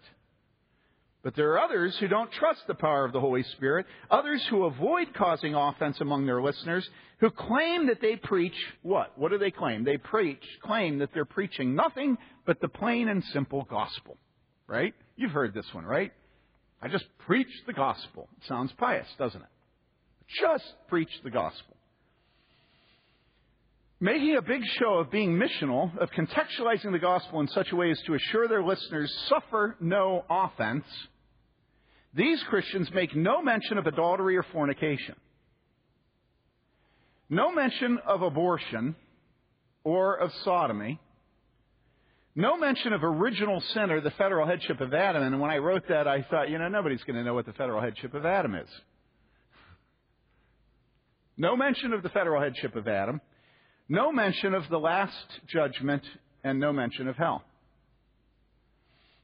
[1.23, 4.65] But there are others who don't trust the power of the Holy Spirit, others who
[4.65, 6.89] avoid causing offense among their listeners,
[7.21, 9.17] who claim that they preach what?
[9.17, 9.85] What do they claim?
[9.85, 14.19] They preach, claim that they're preaching nothing but the plain and simple gospel.
[14.67, 14.95] Right?
[15.17, 16.13] You've heard this one, right?
[16.83, 18.29] I just preach the gospel.
[18.41, 19.49] It sounds pious, doesn't it?
[20.41, 21.77] Just preach the gospel.
[24.01, 27.93] Making a big show of being missional, of contextualizing the gospel in such a way
[27.93, 30.85] as to assure their listeners suffer no offense,
[32.13, 35.15] these Christians make no mention of adultery or fornication,
[37.31, 38.97] no mention of abortion
[39.85, 40.99] or of sodomy,
[42.35, 45.23] no mention of original sin or the federal headship of Adam.
[45.23, 47.53] And when I wrote that, I thought, you know, nobody's going to know what the
[47.53, 48.69] federal headship of Adam is.
[51.37, 53.21] No mention of the federal headship of Adam.
[53.89, 55.15] No mention of the last
[55.47, 56.03] judgment
[56.43, 57.43] and no mention of hell.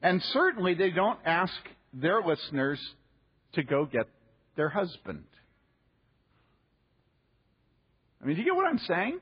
[0.01, 1.53] And certainly they don't ask
[1.93, 2.79] their listeners
[3.53, 4.07] to go get
[4.55, 5.23] their husband.
[8.21, 9.19] I mean, do you get what I'm saying?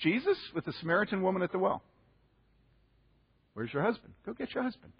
[0.00, 1.82] Jesus with the Samaritan woman at the well.
[3.56, 4.12] Where's your husband?
[4.26, 4.92] Go get your husband.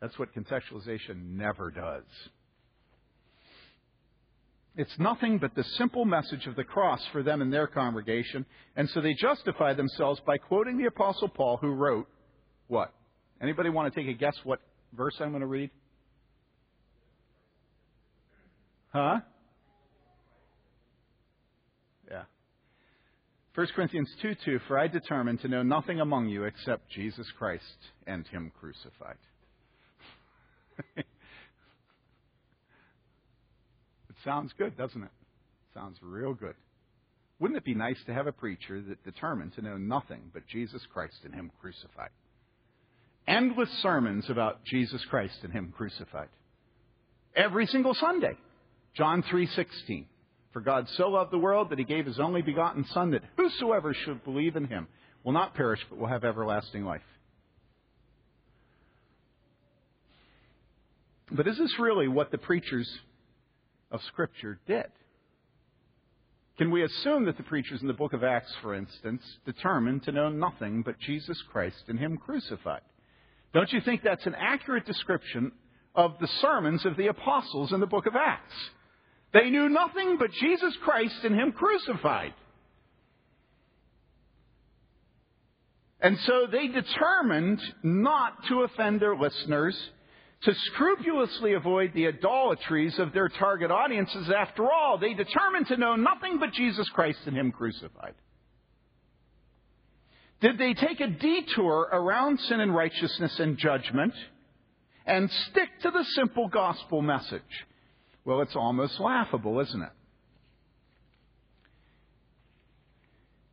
[0.00, 2.04] That's what contextualization never does.
[4.74, 8.88] It's nothing but the simple message of the cross for them and their congregation, and
[8.88, 12.08] so they justify themselves by quoting the apostle Paul who wrote
[12.68, 12.90] what?
[13.42, 14.60] Anybody want to take a guess what
[14.94, 15.68] verse I'm going to read?
[18.94, 19.20] Huh?
[23.60, 27.62] 1 Corinthians 2 2 For I determined to know nothing among you except Jesus Christ
[28.06, 29.18] and Him crucified.
[30.96, 31.04] it
[34.24, 35.10] sounds good, doesn't it?
[35.74, 36.54] Sounds real good.
[37.38, 40.80] Wouldn't it be nice to have a preacher that determined to know nothing but Jesus
[40.90, 42.08] Christ and Him crucified?
[43.28, 46.30] Endless sermons about Jesus Christ and Him crucified.
[47.36, 48.38] Every single Sunday.
[48.96, 50.06] John 3:16.
[50.52, 53.94] For God so loved the world that he gave his only begotten son that whosoever
[53.94, 54.88] should believe in him
[55.22, 57.02] will not perish but will have everlasting life.
[61.30, 62.90] But is this really what the preachers
[63.92, 64.86] of scripture did?
[66.58, 70.12] Can we assume that the preachers in the book of Acts, for instance, determined to
[70.12, 72.82] know nothing but Jesus Christ and him crucified?
[73.54, 75.52] Don't you think that's an accurate description
[75.94, 78.52] of the sermons of the apostles in the book of Acts?
[79.32, 82.34] They knew nothing but Jesus Christ and Him crucified.
[86.00, 89.78] And so they determined not to offend their listeners,
[90.42, 94.30] to scrupulously avoid the idolatries of their target audiences.
[94.30, 98.14] After all, they determined to know nothing but Jesus Christ and Him crucified.
[100.40, 104.14] Did they take a detour around sin and righteousness and judgment
[105.04, 107.42] and stick to the simple gospel message?
[108.24, 109.92] Well, it's almost laughable, isn't it?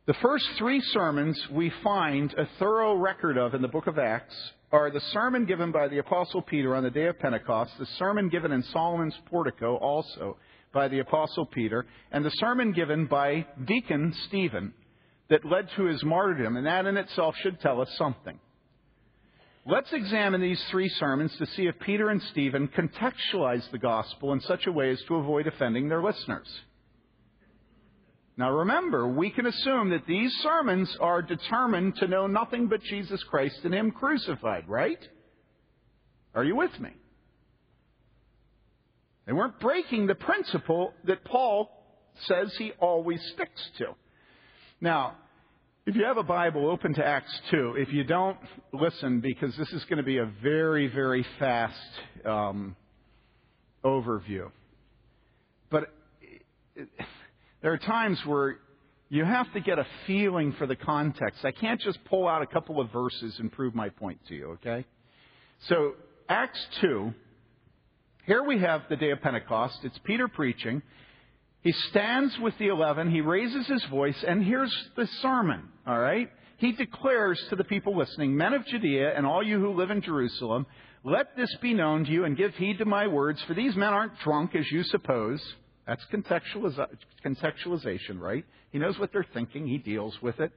[0.06, 4.34] The first three sermons we find a thorough record of in the book of Acts
[4.72, 8.28] are the sermon given by the Apostle Peter on the day of Pentecost, the sermon
[8.28, 10.38] given in Solomon's portico also
[10.72, 14.72] by the Apostle Peter, and the sermon given by Deacon Stephen
[15.30, 18.38] that led to his martyrdom, and that in itself should tell us something.
[19.70, 24.40] Let's examine these three sermons to see if Peter and Stephen contextualize the gospel in
[24.40, 26.48] such a way as to avoid offending their listeners.
[28.38, 33.22] Now remember, we can assume that these sermons are determined to know nothing but Jesus
[33.24, 35.06] Christ and Him crucified, right?
[36.34, 36.90] Are you with me?
[39.26, 41.68] They weren't breaking the principle that Paul
[42.26, 43.88] says he always sticks to.
[44.80, 45.18] Now,
[45.88, 47.76] if you have a Bible, open to Acts 2.
[47.78, 48.36] If you don't,
[48.74, 51.80] listen, because this is going to be a very, very fast
[52.26, 52.76] um,
[53.82, 54.50] overview.
[55.70, 55.84] But
[56.76, 56.90] it,
[57.62, 58.58] there are times where
[59.08, 61.42] you have to get a feeling for the context.
[61.42, 64.58] I can't just pull out a couple of verses and prove my point to you,
[64.62, 64.84] okay?
[65.68, 65.94] So,
[66.28, 67.14] Acts 2,
[68.26, 69.78] here we have the day of Pentecost.
[69.84, 70.82] It's Peter preaching.
[71.62, 76.30] He stands with the eleven, he raises his voice, and here's the sermon, all right?
[76.58, 80.02] He declares to the people listening, Men of Judea and all you who live in
[80.02, 80.66] Jerusalem,
[81.02, 83.92] let this be known to you and give heed to my words, for these men
[83.92, 85.40] aren't drunk as you suppose.
[85.86, 88.44] That's contextualization, right?
[88.70, 90.52] He knows what they're thinking, he deals with it.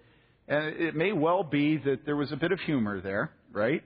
[0.48, 3.84] And it may well be that there was a bit of humor there, right?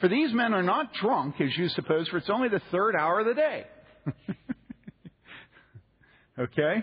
[0.00, 3.20] For these men are not drunk as you suppose, for it's only the third hour
[3.20, 3.66] of the day.
[6.40, 6.82] Okay?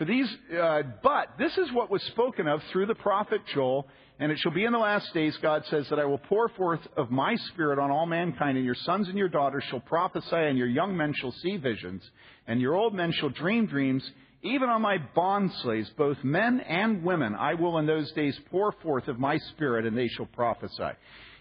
[0.00, 3.86] For these, uh, but this is what was spoken of through the prophet Joel,
[4.18, 6.80] and it shall be in the last days, God says, that I will pour forth
[6.96, 10.56] of my spirit on all mankind, and your sons and your daughters shall prophesy, and
[10.56, 12.02] your young men shall see visions,
[12.46, 17.34] and your old men shall dream dreams, even on my bondslaves, both men and women,
[17.34, 20.96] I will in those days pour forth of my spirit, and they shall prophesy.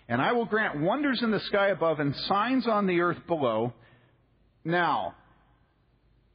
[0.10, 3.72] And I will grant wonders in the sky above and signs on the earth below.
[4.66, 5.16] Now,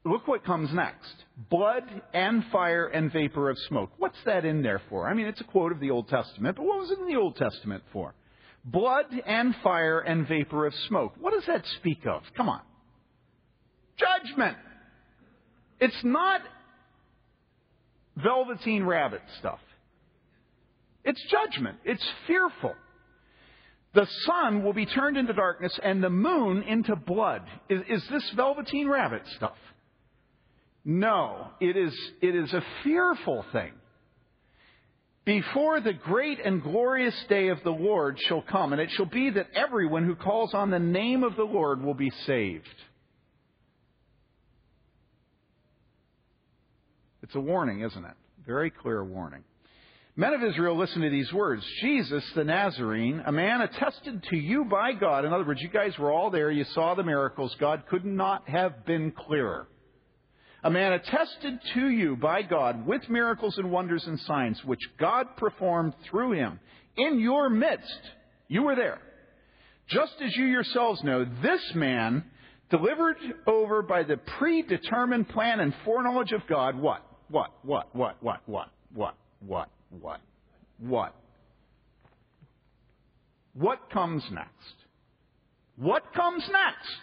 [0.05, 1.15] look what comes next.
[1.51, 3.91] Blood and fire and vapor of smoke.
[3.99, 5.09] What's that in there for?
[5.09, 7.17] I mean, it's a quote of the Old Testament, but what was it in the
[7.17, 8.15] Old Testament for?
[8.65, 11.15] Blood and fire and vapor of smoke.
[11.21, 12.23] What does that speak of?
[12.37, 12.61] Come on.
[13.97, 14.57] Judgment.
[15.81, 16.41] It's not
[18.17, 19.61] velveteen rabbit stuff.
[21.05, 21.79] It's judgment.
[21.85, 22.75] It's fearful.
[23.95, 27.43] The sun will be turned into darkness and the moon into blood.
[27.69, 29.57] Is, is this velveteen rabbit stuff?
[30.85, 33.73] No, it is, it is a fearful thing.
[35.25, 39.31] Before the great and glorious day of the Lord shall come, and it shall be
[39.31, 42.69] that everyone who calls on the name of the Lord will be saved.
[47.23, 48.15] It's a warning, isn't it?
[48.47, 49.45] Very clear warning.
[50.15, 51.65] Men of Israel, listen to these words.
[51.81, 55.25] Jesus the Nazarene, a man attested to you by God.
[55.25, 56.51] In other words, you guys were all there.
[56.51, 57.57] You saw the miracles.
[57.59, 59.67] God could not have been clearer.
[60.65, 65.37] A man attested to you by God with miracles and wonders and signs, which God
[65.37, 66.59] performed through him
[66.97, 68.01] in your midst.
[68.49, 68.99] You were there.
[69.89, 72.25] Just as you yourselves know, this man,
[72.71, 77.03] delivered over by the predetermined plan and foreknowledge of God, what?
[77.29, 79.69] what, what, what, what, what, what, what,
[80.01, 80.21] what,
[80.79, 81.15] what?
[83.53, 84.75] What comes next?
[85.77, 87.01] What comes next?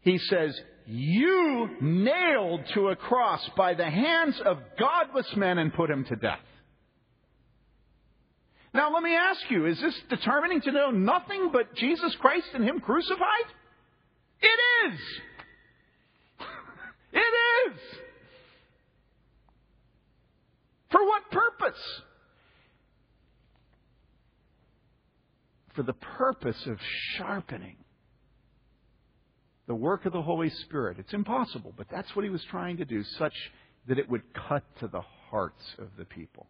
[0.00, 5.90] He says, You nailed to a cross by the hands of godless men and put
[5.90, 6.40] him to death.
[8.74, 12.64] Now, let me ask you, is this determining to know nothing but Jesus Christ and
[12.64, 13.46] Him crucified?
[14.40, 15.00] It is.
[17.12, 17.78] it is.
[20.90, 21.80] For what purpose?
[25.76, 26.78] For the purpose of
[27.16, 27.76] sharpening
[29.66, 30.98] the work of the Holy Spirit.
[30.98, 33.34] It's impossible, but that's what he was trying to do, such
[33.88, 36.46] that it would cut to the hearts of the people.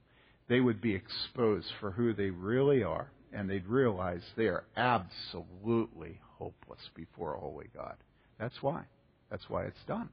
[0.49, 6.21] They would be exposed for who they really are, and they'd realize they are absolutely
[6.39, 7.97] hopeless before a holy God.
[8.39, 8.83] That's why.
[9.31, 10.09] That's why it's done.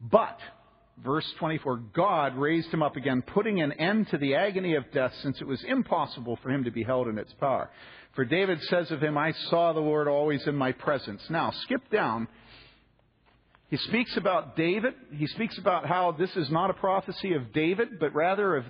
[0.00, 0.38] But
[1.02, 5.12] verse 24, God raised him up again, putting an end to the agony of death,
[5.22, 7.70] since it was impossible for him to be held in its power.
[8.14, 11.22] For David says of him, I saw the Lord always in my presence.
[11.28, 12.28] Now, skip down.
[13.70, 14.94] He speaks about David.
[15.12, 18.64] He speaks about how this is not a prophecy of David, but rather of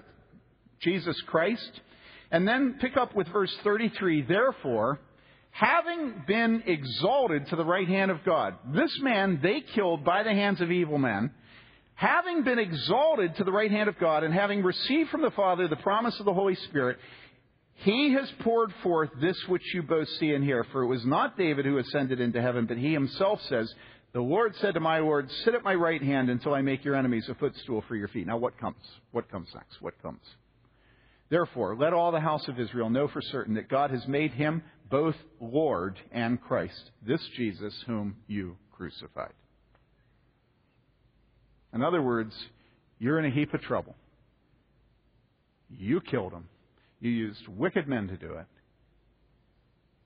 [0.80, 1.80] Jesus Christ.
[2.30, 4.22] And then pick up with verse 33.
[4.22, 5.00] Therefore,
[5.50, 10.32] having been exalted to the right hand of God, this man they killed by the
[10.32, 11.32] hands of evil men
[11.94, 15.68] having been exalted to the right hand of God and having received from the Father
[15.68, 16.98] the promise of the Holy Spirit,
[17.76, 20.64] he has poured forth this which you both see and hear.
[20.72, 23.72] For it was not David who ascended into heaven, but he himself says,
[24.12, 26.94] The Lord said to my Lord, Sit at my right hand until I make your
[26.94, 28.26] enemies a footstool for your feet.
[28.26, 28.76] Now what comes?
[29.10, 29.82] What comes next?
[29.82, 30.22] What comes?
[31.30, 34.62] Therefore, let all the house of Israel know for certain that God has made him
[34.90, 39.32] both Lord and Christ, this Jesus whom you crucified.
[41.72, 42.32] In other words,
[42.98, 43.96] you're in a heap of trouble.
[45.68, 46.48] You killed him.
[47.04, 48.46] You used wicked men to do it.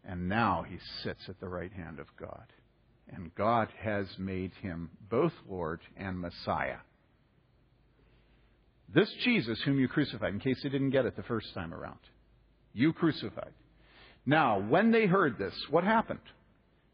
[0.04, 2.52] And now he sits at the right hand of God.
[3.08, 6.78] And God has made him both Lord and Messiah.
[8.92, 12.00] This Jesus, whom you crucified, in case they didn't get it the first time around,
[12.74, 13.52] you crucified.
[14.26, 16.18] Now, when they heard this, what happened?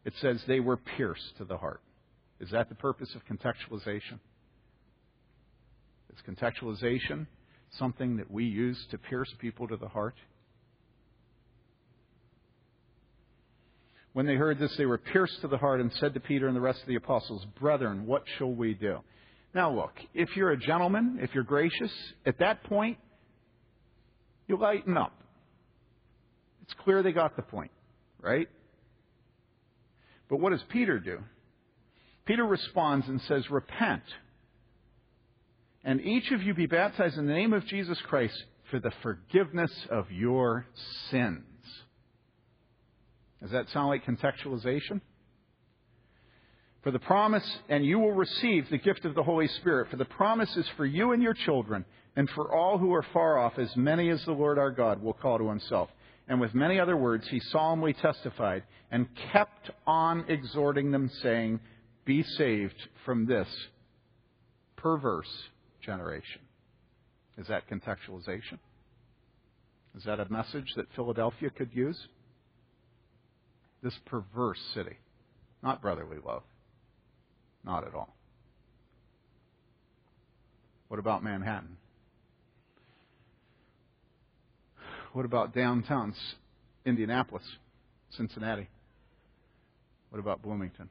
[0.05, 1.81] It says they were pierced to the heart.
[2.39, 4.19] Is that the purpose of contextualization?
[6.13, 7.25] Is contextualization
[7.71, 10.15] something that we use to pierce people to the heart?
[14.13, 16.55] When they heard this, they were pierced to the heart and said to Peter and
[16.55, 18.99] the rest of the apostles, Brethren, what shall we do?
[19.53, 21.91] Now, look, if you're a gentleman, if you're gracious,
[22.25, 22.97] at that point,
[24.47, 25.13] you lighten up.
[26.63, 27.71] It's clear they got the point,
[28.21, 28.47] right?
[30.29, 31.19] But what does Peter do?
[32.25, 34.03] Peter responds and says, Repent
[35.85, 39.71] and each of you be baptized in the name of Jesus Christ for the forgiveness
[39.91, 40.65] of your
[41.11, 41.43] sins.
[43.39, 44.99] Does that sound like contextualization?
[46.81, 49.91] For the promise, and you will receive the gift of the Holy Spirit.
[49.91, 53.37] For the promise is for you and your children, and for all who are far
[53.37, 55.89] off, as many as the Lord our God will call to himself.
[56.27, 61.59] And with many other words, he solemnly testified and kept on exhorting them, saying,
[62.05, 63.47] Be saved from this
[64.77, 65.49] perverse
[65.85, 66.41] generation.
[67.37, 68.59] Is that contextualization?
[69.97, 71.97] Is that a message that Philadelphia could use?
[73.83, 74.97] This perverse city.
[75.61, 76.43] Not brotherly love.
[77.63, 78.13] Not at all.
[80.87, 81.77] What about Manhattan?
[85.13, 86.13] What about downtown
[86.85, 87.43] Indianapolis,
[88.17, 88.67] Cincinnati?
[90.09, 90.89] What about Bloomington?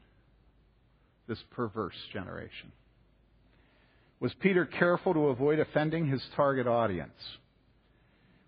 [1.29, 2.73] This perverse generation.
[4.25, 7.13] Was Peter careful to avoid offending his target audience?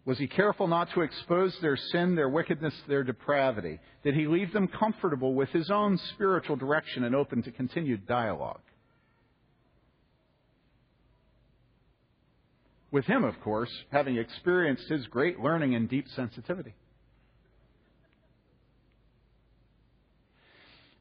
[0.07, 3.79] Was he careful not to expose their sin, their wickedness, their depravity?
[4.03, 8.63] Did he leave them comfortable with his own spiritual direction and open to continued dialogue?
[12.91, 16.75] With him, of course, having experienced his great learning and deep sensitivity.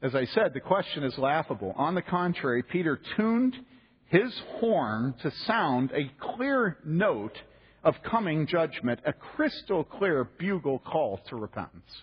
[0.02, 1.72] As I said, the question is laughable.
[1.78, 3.56] On the contrary, Peter tuned
[4.08, 7.36] his horn to sound a clear note
[7.82, 12.02] of coming judgment, a crystal clear bugle call to repentance.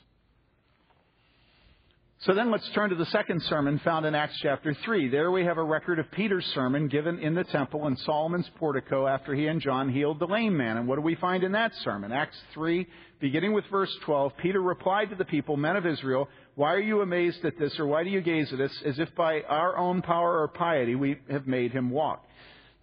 [2.26, 5.10] So then let's turn to the second sermon found in Acts chapter 3.
[5.10, 9.08] There we have a record of Peter's sermon given in the temple in Solomon's portico
[9.08, 10.78] after he and John healed the lame man.
[10.78, 12.14] And what do we find in that sermon?
[12.14, 12.88] Acts 3,
[13.20, 17.02] beginning with verse 12, Peter replied to the people, Men of Israel, why are you
[17.02, 20.02] amazed at this, or why do you gaze at us as if by our own
[20.02, 22.24] power or piety we have made him walk?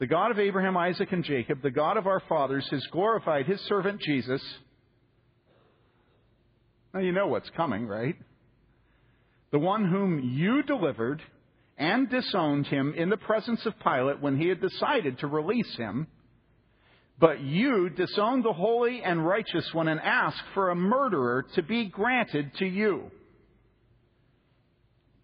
[0.01, 3.61] The God of Abraham, Isaac, and Jacob, the God of our fathers, has glorified his
[3.63, 4.43] servant Jesus.
[6.93, 8.17] Now you know what's coming, right?
[9.53, 11.23] The one whom you delivered
[11.77, 16.09] and disowned him in the presence of Pilate when he had decided to release him.
[17.19, 21.87] But you disowned the holy and righteous one and asked for a murderer to be
[21.87, 23.11] granted to you.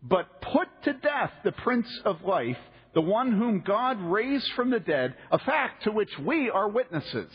[0.02, 2.58] But put to death the Prince of Life
[2.96, 7.30] the one whom God raised from the dead, a fact to which we are witnesses.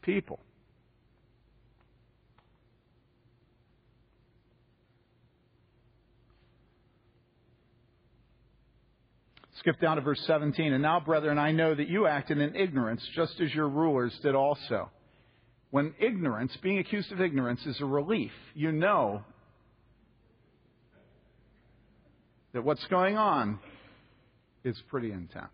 [0.00, 0.40] People.
[9.58, 10.72] Skip down to verse 17.
[10.72, 14.34] And now, brethren, I know that you acted in ignorance, just as your rulers did
[14.34, 14.88] also.
[15.70, 19.24] When ignorance, being accused of ignorance, is a relief, you know
[22.54, 23.58] that what's going on
[24.64, 25.50] is pretty intense.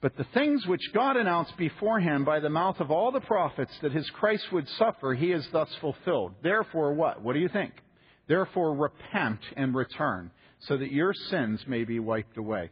[0.00, 3.90] But the things which God announced beforehand by the mouth of all the prophets that
[3.90, 6.34] his Christ would suffer, he has thus fulfilled.
[6.42, 7.20] Therefore, what?
[7.20, 7.72] What do you think?
[8.28, 12.70] Therefore, repent and return, so that your sins may be wiped away.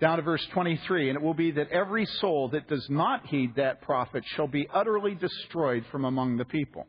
[0.00, 3.56] Down to verse 23, and it will be that every soul that does not heed
[3.56, 6.86] that prophet shall be utterly destroyed from among the people.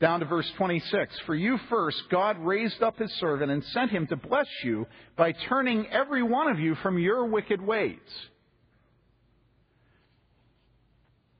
[0.00, 1.18] Down to verse 26.
[1.26, 4.86] For you first, God raised up his servant and sent him to bless you
[5.16, 7.98] by turning every one of you from your wicked ways.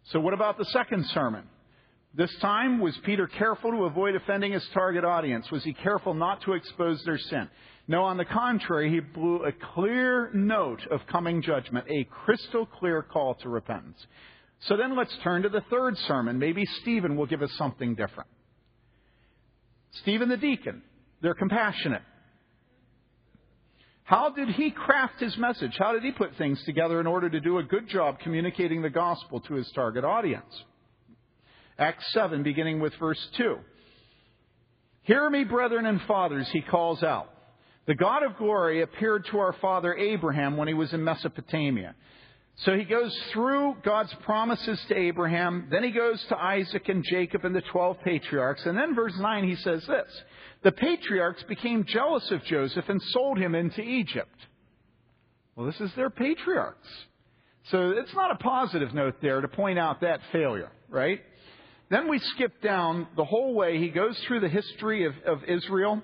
[0.07, 1.45] So, what about the second sermon?
[2.15, 5.49] This time, was Peter careful to avoid offending his target audience?
[5.53, 7.49] Was he careful not to expose their sin?
[7.87, 13.03] No, on the contrary, he blew a clear note of coming judgment, a crystal clear
[13.03, 14.05] call to repentance.
[14.63, 16.39] So then let's turn to the third sermon.
[16.39, 18.29] Maybe Stephen will give us something different.
[20.03, 20.83] Stephen the deacon,
[21.23, 22.03] they're compassionate.
[24.05, 25.77] How did he craft his message?
[25.79, 28.89] How did he put things together in order to do a good job communicating the
[28.91, 30.63] gospel to his target audience?
[31.79, 33.57] Acts 7, beginning with verse 2.
[35.03, 37.29] Hear me, brethren and fathers, he calls out.
[37.87, 41.95] The God of glory appeared to our father Abraham when he was in Mesopotamia.
[42.63, 47.45] So he goes through God's promises to Abraham, then he goes to Isaac and Jacob
[47.45, 50.23] and the 12 patriarchs, and then verse 9 he says this
[50.65, 54.35] The patriarchs became jealous of Joseph and sold him into Egypt.
[55.55, 56.89] Well, this is their patriarchs.
[57.71, 61.21] So it's not a positive note there to point out that failure, right?
[61.91, 63.79] Then we skip down the whole way.
[63.79, 66.03] He goes through the history of, of Israel.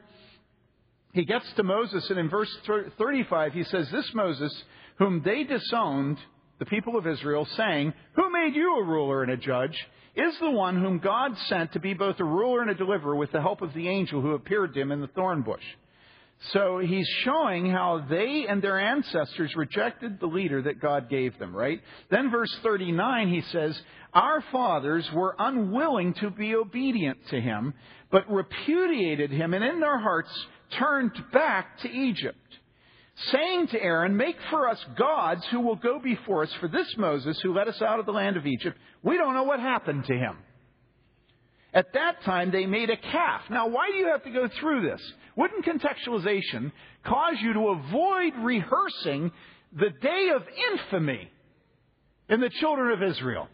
[1.12, 2.54] He gets to Moses, and in verse
[2.98, 4.52] 35 he says, This Moses,
[4.98, 6.18] whom they disowned,
[6.58, 9.76] the people of Israel, saying, Who made you a ruler and a judge?
[10.16, 13.32] Is the one whom God sent to be both a ruler and a deliverer with
[13.32, 15.64] the help of the angel who appeared to him in the thorn bush.
[16.52, 21.56] So he's showing how they and their ancestors rejected the leader that God gave them,
[21.56, 21.80] right?
[22.10, 23.80] Then verse 39, he says,
[24.12, 27.74] Our fathers were unwilling to be obedient to him,
[28.10, 30.30] but repudiated him, and in their hearts
[30.78, 32.36] turned back to Egypt,
[33.16, 37.38] saying to Aaron, Make for us gods who will go before us, for this Moses
[37.42, 40.14] who led us out of the land of Egypt, we don't know what happened to
[40.14, 40.36] him.
[41.72, 43.42] At that time, they made a calf.
[43.50, 45.00] Now, why do you have to go through this?
[45.36, 46.70] Wouldn't contextualization
[47.04, 49.32] cause you to avoid rehearsing
[49.72, 50.42] the day of
[50.72, 51.30] infamy
[52.28, 53.48] in the children of Israel?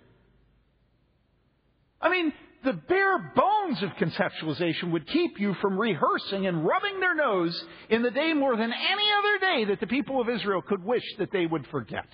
[2.00, 2.32] I mean,
[2.64, 8.02] the bare bones of conceptualization would keep you from rehearsing and rubbing their nose in
[8.02, 11.32] the day more than any other day that the people of Israel could wish that
[11.32, 12.06] they would forget.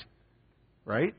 [0.85, 1.15] Right?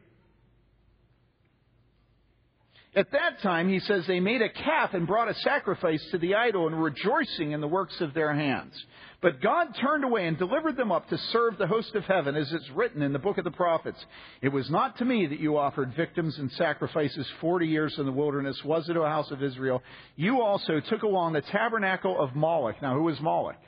[2.97, 6.33] At that time, he says, they made a calf and brought a sacrifice to the
[6.33, 8.73] idol and rejoicing in the works of their hands.
[9.21, 12.51] But God turned away and delivered them up to serve the host of heaven, as
[12.51, 14.03] it's written in the book of the prophets.
[14.41, 18.11] It was not to me that you offered victims and sacrifices forty years in the
[18.11, 19.83] wilderness, was it, O house of Israel?
[20.15, 22.81] You also took along the tabernacle of Moloch.
[22.81, 23.61] Now, who was Moloch?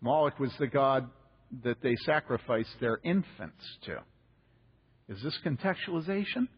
[0.00, 1.06] Moloch was the god
[1.64, 3.98] that they sacrificed their infants to.
[5.10, 6.48] Is this contextualization?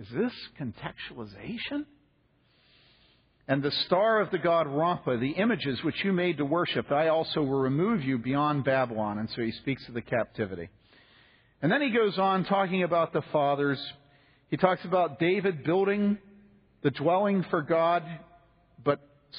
[0.00, 1.84] Is this contextualization?
[3.46, 7.08] And the star of the god Rompha, the images which you made to worship, I
[7.08, 9.18] also will remove you beyond Babylon.
[9.18, 10.70] And so he speaks of the captivity.
[11.60, 13.78] And then he goes on talking about the fathers.
[14.48, 16.16] He talks about David building
[16.82, 18.02] the dwelling for God,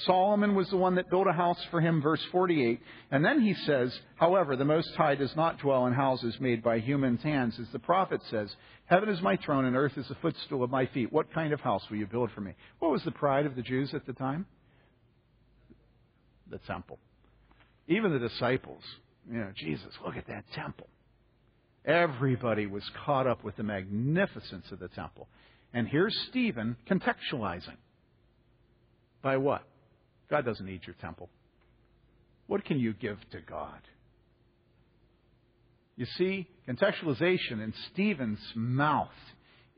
[0.06, 2.80] Solomon was the one that built a house for him, verse 48.
[3.12, 6.80] And then he says, However, the Most High does not dwell in houses made by
[6.80, 7.60] human hands.
[7.60, 8.50] As the prophet says,
[8.86, 11.12] Heaven is my throne and earth is the footstool of my feet.
[11.12, 12.54] What kind of house will you build for me?
[12.80, 14.46] What was the pride of the Jews at the time?
[16.50, 16.98] The temple.
[17.88, 18.84] Even the disciples,
[19.30, 20.88] you know, Jesus, look at that temple.
[21.84, 25.28] Everybody was caught up with the magnificence of the temple.
[25.74, 27.78] And here's Stephen contextualizing.
[29.22, 29.64] By what?
[30.32, 31.30] God doesn't need your temple.
[32.48, 33.82] What can you give to God?
[35.98, 39.10] You see, contextualization in Stephen's mouth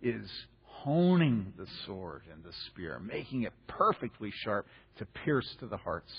[0.02, 0.30] is
[0.64, 4.68] honing the sword and the spear, making it perfectly sharp
[5.00, 6.12] to pierce to the hearts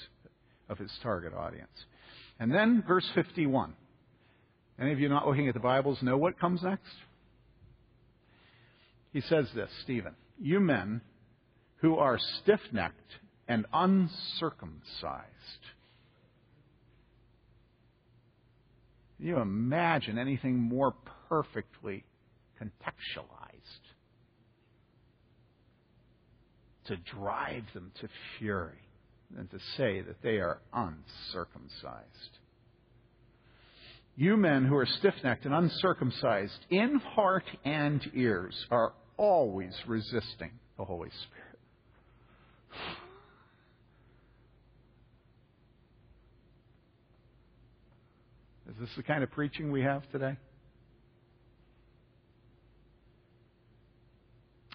[0.69, 1.71] of his target audience.
[2.41, 3.75] And then, verse 51.
[4.81, 6.83] Any of you not looking at the Bibles know what comes next?
[9.13, 11.03] He says this, Stephen, you men
[11.77, 13.13] who are stiff necked
[13.49, 15.31] and uncircumcised.
[19.17, 20.95] Can you imagine anything more
[21.29, 22.05] perfectly
[22.61, 23.85] contextualized
[26.87, 28.79] to drive them to fury
[29.31, 32.39] than to say that they are uncircumcised?
[34.17, 40.53] You men who are stiff necked and uncircumcised in heart and ears are always resisting
[40.79, 41.59] the Holy Spirit.
[48.75, 50.37] Is this the kind of preaching we have today?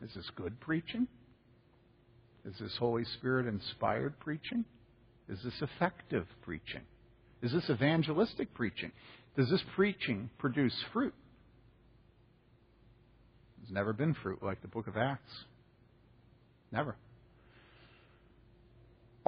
[0.02, 1.08] Is this good preaching?
[2.46, 4.64] Is this Holy Spirit inspired preaching?
[5.28, 6.82] Is this effective preaching?
[7.42, 8.94] Is this evangelistic preaching?
[9.36, 11.14] Does this preaching produce fruit?
[13.58, 15.32] There's never been fruit like the book of Acts.
[16.72, 16.96] Never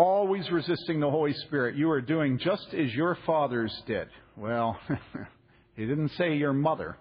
[0.02, 1.76] always resisting the Holy Spirit.
[1.76, 4.08] You are doing just as your fathers did.
[4.38, 4.80] Well,
[5.76, 6.98] he didn't say your mother,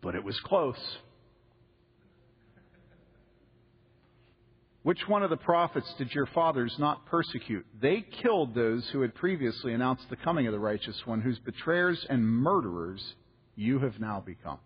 [0.00, 0.76] but it was close.
[4.82, 7.64] Which one of the prophets did your fathers not persecute?
[7.80, 12.04] They killed those who had previously announced the coming of the righteous one, whose betrayers
[12.10, 13.14] and murderers
[13.54, 14.58] you have now become.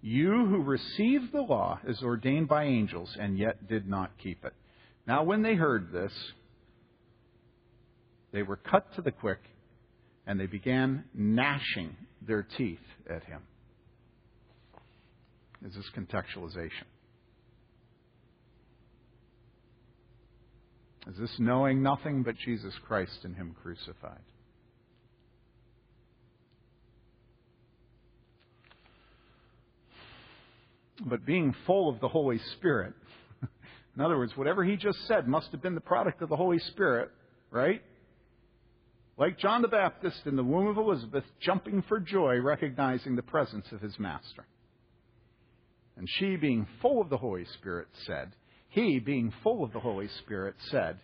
[0.00, 4.52] You who received the law as ordained by angels and yet did not keep it.
[5.08, 6.12] Now, when they heard this,
[8.32, 9.40] they were cut to the quick
[10.26, 13.42] and they began gnashing their teeth at him.
[15.64, 16.86] Is this contextualization?
[21.08, 24.20] Is this knowing nothing but Jesus Christ and Him crucified?
[31.06, 32.94] but being full of the Holy Spirit.
[33.96, 36.58] In other words, whatever he just said must have been the product of the Holy
[36.58, 37.10] Spirit,
[37.50, 37.82] right?
[39.18, 43.66] Like John the Baptist in the womb of Elizabeth, jumping for joy, recognizing the presence
[43.72, 44.46] of his master.
[45.96, 48.32] And she, being full of the Holy Spirit, said,
[48.68, 51.00] He, being full of the Holy Spirit, said,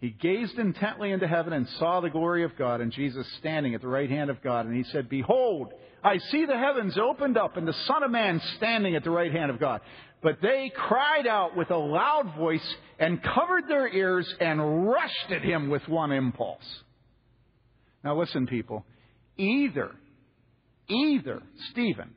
[0.00, 3.82] He gazed intently into heaven and saw the glory of God and Jesus standing at
[3.82, 4.64] the right hand of God.
[4.64, 8.40] And he said, Behold, I see the heavens opened up and the Son of Man
[8.56, 9.82] standing at the right hand of God.
[10.22, 15.42] But they cried out with a loud voice and covered their ears and rushed at
[15.42, 16.62] him with one impulse.
[18.04, 18.84] Now listen, people.
[19.36, 19.90] Either,
[20.88, 22.14] either Stephen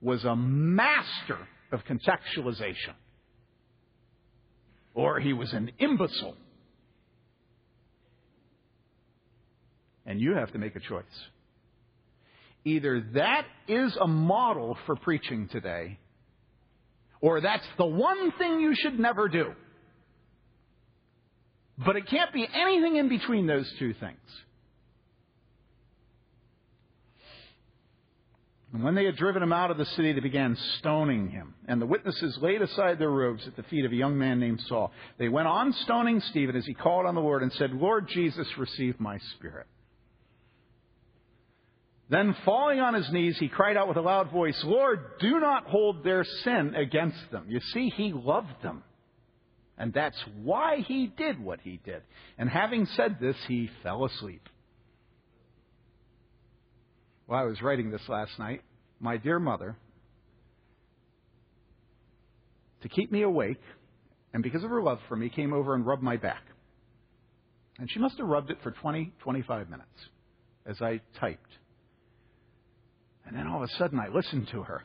[0.00, 1.38] was a master
[1.70, 2.94] of contextualization,
[4.94, 6.36] or he was an imbecile.
[10.04, 11.04] And you have to make a choice.
[12.66, 16.00] Either that is a model for preaching today,
[17.20, 19.52] or that's the one thing you should never do.
[21.78, 24.18] But it can't be anything in between those two things.
[28.72, 31.54] And when they had driven him out of the city, they began stoning him.
[31.68, 34.60] And the witnesses laid aside their robes at the feet of a young man named
[34.66, 34.90] Saul.
[35.18, 38.48] They went on stoning Stephen as he called on the Lord and said, Lord Jesus,
[38.58, 39.66] receive my spirit.
[42.08, 45.66] Then, falling on his knees, he cried out with a loud voice, Lord, do not
[45.66, 47.46] hold their sin against them.
[47.48, 48.84] You see, he loved them.
[49.76, 52.02] And that's why he did what he did.
[52.38, 54.48] And having said this, he fell asleep.
[57.26, 58.62] While I was writing this last night,
[59.00, 59.76] my dear mother,
[62.82, 63.60] to keep me awake,
[64.32, 66.42] and because of her love for me, came over and rubbed my back.
[67.78, 69.90] And she must have rubbed it for 20, 25 minutes
[70.64, 71.50] as I typed.
[73.26, 74.84] And then all of a sudden I listened to her.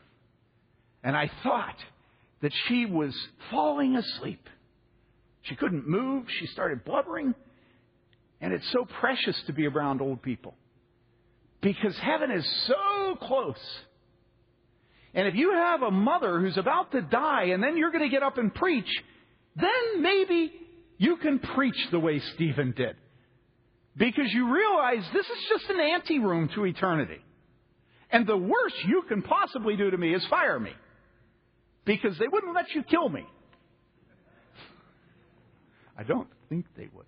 [1.02, 1.76] And I thought
[2.42, 3.16] that she was
[3.50, 4.48] falling asleep.
[5.42, 6.26] She couldn't move.
[6.40, 7.34] She started blubbering.
[8.40, 10.54] And it's so precious to be around old people
[11.60, 13.80] because heaven is so close.
[15.14, 18.10] And if you have a mother who's about to die and then you're going to
[18.10, 18.90] get up and preach,
[19.54, 20.52] then maybe
[20.98, 22.96] you can preach the way Stephen did.
[23.96, 27.20] Because you realize this is just an anteroom to eternity.
[28.12, 30.72] And the worst you can possibly do to me is fire me.
[31.86, 33.24] Because they wouldn't let you kill me.
[35.98, 37.06] I don't think they would.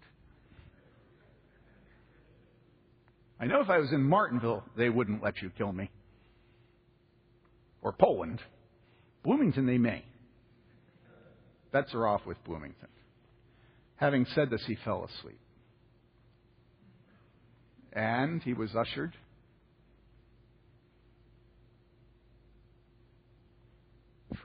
[3.38, 5.90] I know if I was in Martinsville, they wouldn't let you kill me.
[7.82, 8.40] Or Poland.
[9.22, 10.04] Bloomington, they may.
[11.70, 12.88] Bets are off with Bloomington.
[13.96, 15.38] Having said this, he fell asleep.
[17.92, 19.12] And he was ushered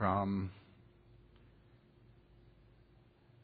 [0.00, 0.50] from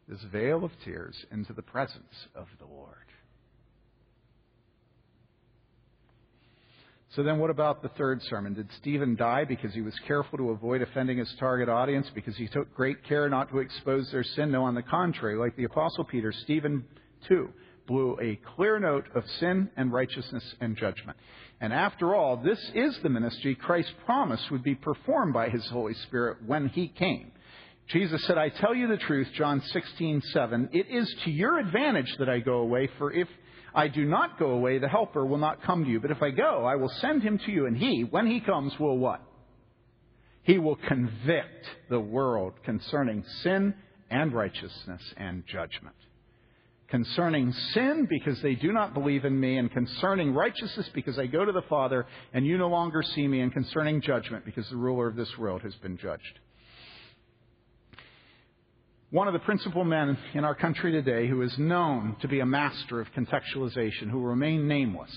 [0.08, 2.94] this vale of tears into the presence of the Lord.
[7.14, 8.54] So then, what about the third sermon?
[8.54, 12.48] Did Stephen die because he was careful to avoid offending his target audience, because he
[12.48, 14.50] took great care not to expose their sin?
[14.50, 16.86] No, on the contrary, like the Apostle Peter, Stephen
[17.28, 17.50] too
[17.86, 21.16] blew a clear note of sin and righteousness and judgment.
[21.60, 25.94] And after all, this is the ministry Christ promised would be performed by his Holy
[25.94, 27.32] Spirit when he came.
[27.88, 32.14] Jesus said, I tell you the truth, John 16, 7, it is to your advantage
[32.18, 33.28] that I go away, for if
[33.74, 36.00] I do not go away, the Helper will not come to you.
[36.00, 38.72] But if I go, I will send him to you, and he, when he comes,
[38.80, 39.22] will what?
[40.42, 43.74] He will convict the world concerning sin
[44.10, 45.96] and righteousness and judgment.
[46.88, 51.44] Concerning sin, because they do not believe in me, and concerning righteousness, because I go
[51.44, 55.08] to the Father, and you no longer see me, and concerning judgment, because the ruler
[55.08, 56.38] of this world has been judged
[59.10, 62.46] one of the principal men in our country today who is known to be a
[62.46, 65.10] master of contextualization, who will remain nameless.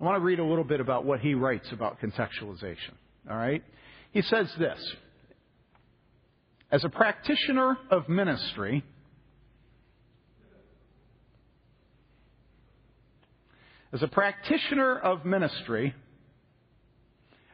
[0.00, 2.94] I want to read a little bit about what he writes about contextualization.
[3.30, 3.62] All right?
[4.12, 4.78] He says this
[6.70, 8.84] As a practitioner of ministry,
[13.92, 15.94] as a practitioner of ministry,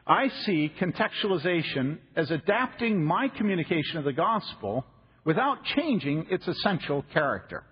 [0.05, 4.85] I see contextualization as adapting my communication of the gospel
[5.25, 7.63] without changing its essential character.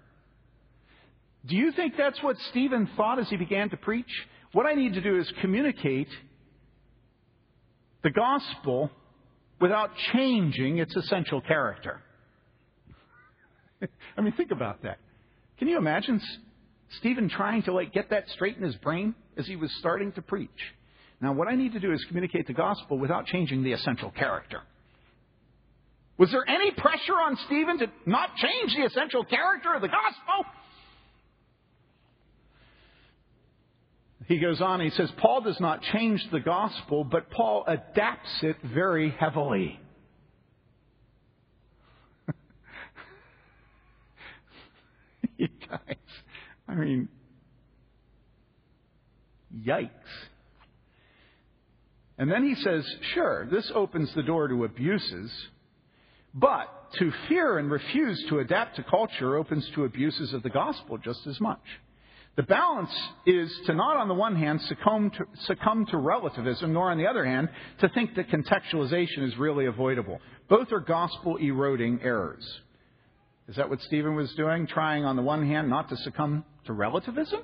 [1.45, 4.09] Do you think that's what Stephen thought as he began to preach?
[4.51, 6.09] What I need to do is communicate
[8.03, 8.89] the gospel
[9.61, 12.01] without changing its essential character.
[14.17, 14.97] I mean, think about that.
[15.59, 16.19] Can you imagine
[16.99, 20.21] Stephen trying to like get that straight in his brain as he was starting to
[20.21, 20.49] preach?
[21.21, 24.61] Now, what I need to do is communicate the gospel without changing the essential character.
[26.17, 30.45] Was there any pressure on Stephen to not change the essential character of the gospel?
[34.27, 38.55] He goes on, he says, Paul does not change the gospel, but Paul adapts it
[38.63, 39.79] very heavily.
[45.37, 45.97] you guys,
[46.67, 47.07] I mean,
[49.55, 49.89] yikes.
[52.17, 55.31] And then he says, sure, this opens the door to abuses,
[56.33, 60.97] but to fear and refuse to adapt to culture opens to abuses of the gospel
[60.97, 61.61] just as much.
[62.37, 62.91] The balance
[63.25, 67.07] is to not, on the one hand, succumb to, succumb to relativism, nor, on the
[67.07, 67.47] other hand,
[67.79, 70.19] to think that contextualization is really avoidable.
[70.49, 72.45] Both are gospel eroding errors.
[73.47, 74.67] Is that what Stephen was doing?
[74.67, 77.41] Trying, on the one hand, not to succumb to relativism,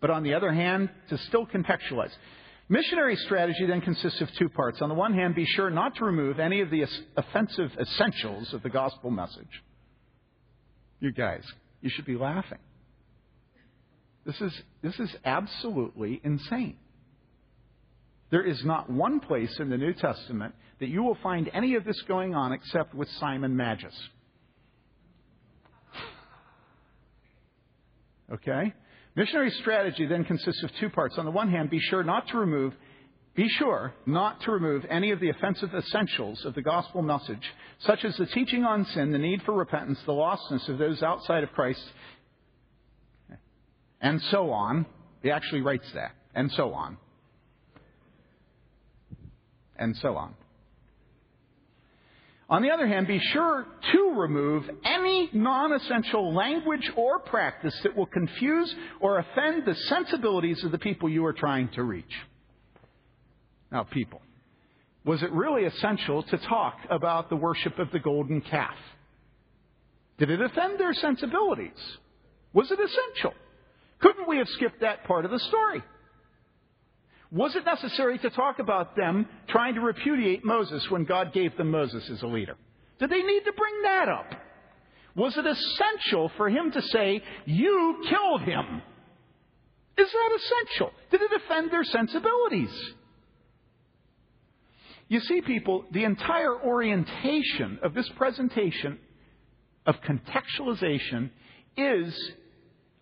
[0.00, 2.12] but on the other hand, to still contextualize.
[2.68, 4.80] Missionary strategy then consists of two parts.
[4.80, 6.84] On the one hand, be sure not to remove any of the
[7.16, 9.62] offensive essentials of the gospel message.
[11.00, 11.42] You guys,
[11.80, 12.58] you should be laughing.
[14.24, 16.76] This is, this is absolutely insane.
[18.30, 21.84] There is not one place in the New Testament that you will find any of
[21.84, 23.94] this going on except with Simon Magus.
[28.32, 28.74] Okay?
[29.14, 31.18] Missionary strategy then consists of two parts.
[31.18, 32.74] On the one hand, be sure not to remove
[33.34, 37.42] be sure not to remove any of the offensive essentials of the gospel message,
[37.78, 41.42] such as the teaching on sin, the need for repentance, the lostness of those outside
[41.42, 41.82] of Christ,
[44.02, 44.84] and so on.
[45.22, 46.98] He actually writes that, and so on.
[49.76, 50.34] And so on.
[52.52, 57.96] On the other hand, be sure to remove any non essential language or practice that
[57.96, 62.14] will confuse or offend the sensibilities of the people you are trying to reach.
[63.70, 64.20] Now, people,
[65.02, 68.76] was it really essential to talk about the worship of the golden calf?
[70.18, 71.70] Did it offend their sensibilities?
[72.52, 73.32] Was it essential?
[74.00, 75.82] Couldn't we have skipped that part of the story?
[77.32, 81.70] Was it necessary to talk about them trying to repudiate Moses when God gave them
[81.70, 82.56] Moses as a leader?
[82.98, 84.26] Did they need to bring that up?
[85.16, 88.82] Was it essential for him to say, You killed him?
[89.96, 90.92] Is that essential?
[91.10, 92.92] Did it offend their sensibilities?
[95.08, 98.98] You see, people, the entire orientation of this presentation
[99.86, 101.30] of contextualization
[101.76, 102.32] is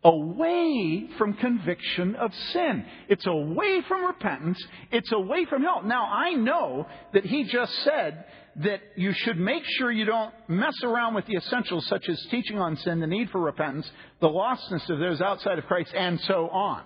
[0.03, 2.85] away from conviction of sin.
[3.09, 4.59] It's away from repentance.
[4.91, 5.83] It's away from hell.
[5.85, 8.25] Now, I know that he just said
[8.57, 12.59] that you should make sure you don't mess around with the essentials such as teaching
[12.59, 13.89] on sin, the need for repentance,
[14.21, 16.83] the lostness of those outside of Christ, and so on.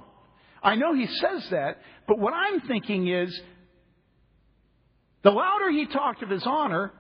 [0.63, 3.41] I know he says that, but what I'm thinking is
[5.23, 6.93] the louder he talked of his honor,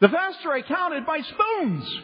[0.00, 2.00] the faster I counted my spoons.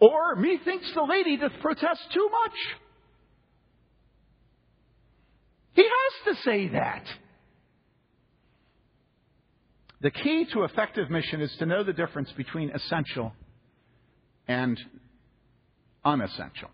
[0.00, 2.52] Or methinks the lady doth protest too much.
[5.74, 7.04] He has to say that.
[10.00, 13.32] The key to effective mission is to know the difference between essential
[14.46, 14.78] and
[16.04, 16.70] unessential.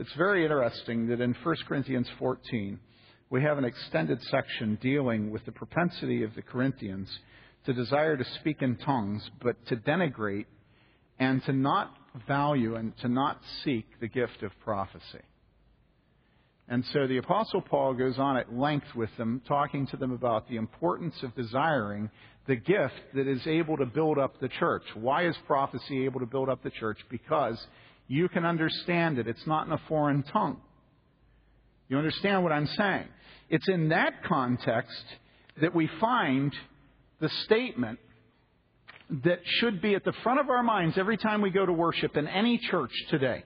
[0.00, 2.78] It's very interesting that in 1 Corinthians 14,
[3.30, 7.08] we have an extended section dealing with the propensity of the Corinthians
[7.66, 10.46] to desire to speak in tongues, but to denigrate
[11.18, 11.92] and to not
[12.28, 15.24] value and to not seek the gift of prophecy.
[16.68, 20.48] And so the Apostle Paul goes on at length with them, talking to them about
[20.48, 22.08] the importance of desiring
[22.46, 24.84] the gift that is able to build up the church.
[24.94, 26.98] Why is prophecy able to build up the church?
[27.10, 27.58] Because
[28.08, 29.28] you can understand it.
[29.28, 30.60] It's not in a foreign tongue.
[31.88, 33.06] You understand what I'm saying?
[33.50, 35.04] It's in that context
[35.60, 36.52] that we find
[37.20, 37.98] the statement
[39.24, 42.16] that should be at the front of our minds every time we go to worship
[42.16, 43.44] in any church today.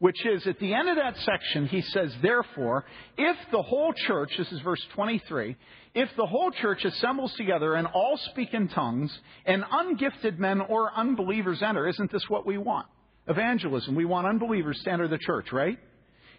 [0.00, 2.84] Which is, at the end of that section, he says, Therefore,
[3.16, 5.56] if the whole church, this is verse 23,
[5.94, 10.92] if the whole church assembles together and all speak in tongues, and ungifted men or
[10.96, 12.86] unbelievers enter, isn't this what we want?
[13.28, 13.94] Evangelism.
[13.94, 15.78] We want unbelievers to enter the church, right?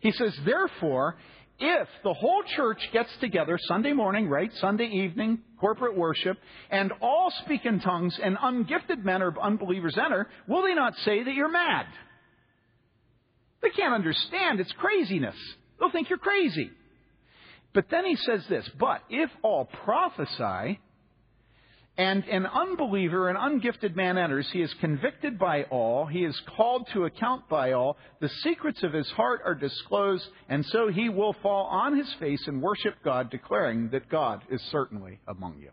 [0.01, 1.17] He says, therefore,
[1.59, 6.37] if the whole church gets together Sunday morning, right, Sunday evening, corporate worship,
[6.69, 11.23] and all speak in tongues, and ungifted men or unbelievers enter, will they not say
[11.23, 11.85] that you're mad?
[13.61, 14.61] They can't understand.
[14.61, 15.35] It's craziness.
[15.79, 16.71] They'll think you're crazy.
[17.73, 20.79] But then he says this, but if all prophesy,
[21.99, 24.47] and an unbeliever, an ungifted man enters.
[24.53, 26.05] He is convicted by all.
[26.05, 27.97] He is called to account by all.
[28.21, 32.41] The secrets of his heart are disclosed, and so he will fall on his face
[32.47, 35.71] and worship God, declaring that God is certainly among you.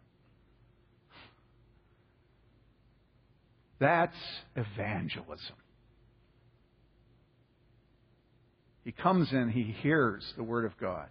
[3.78, 4.16] That's
[4.57, 5.55] evangelism.
[8.82, 11.09] He comes in, he hears the Word of God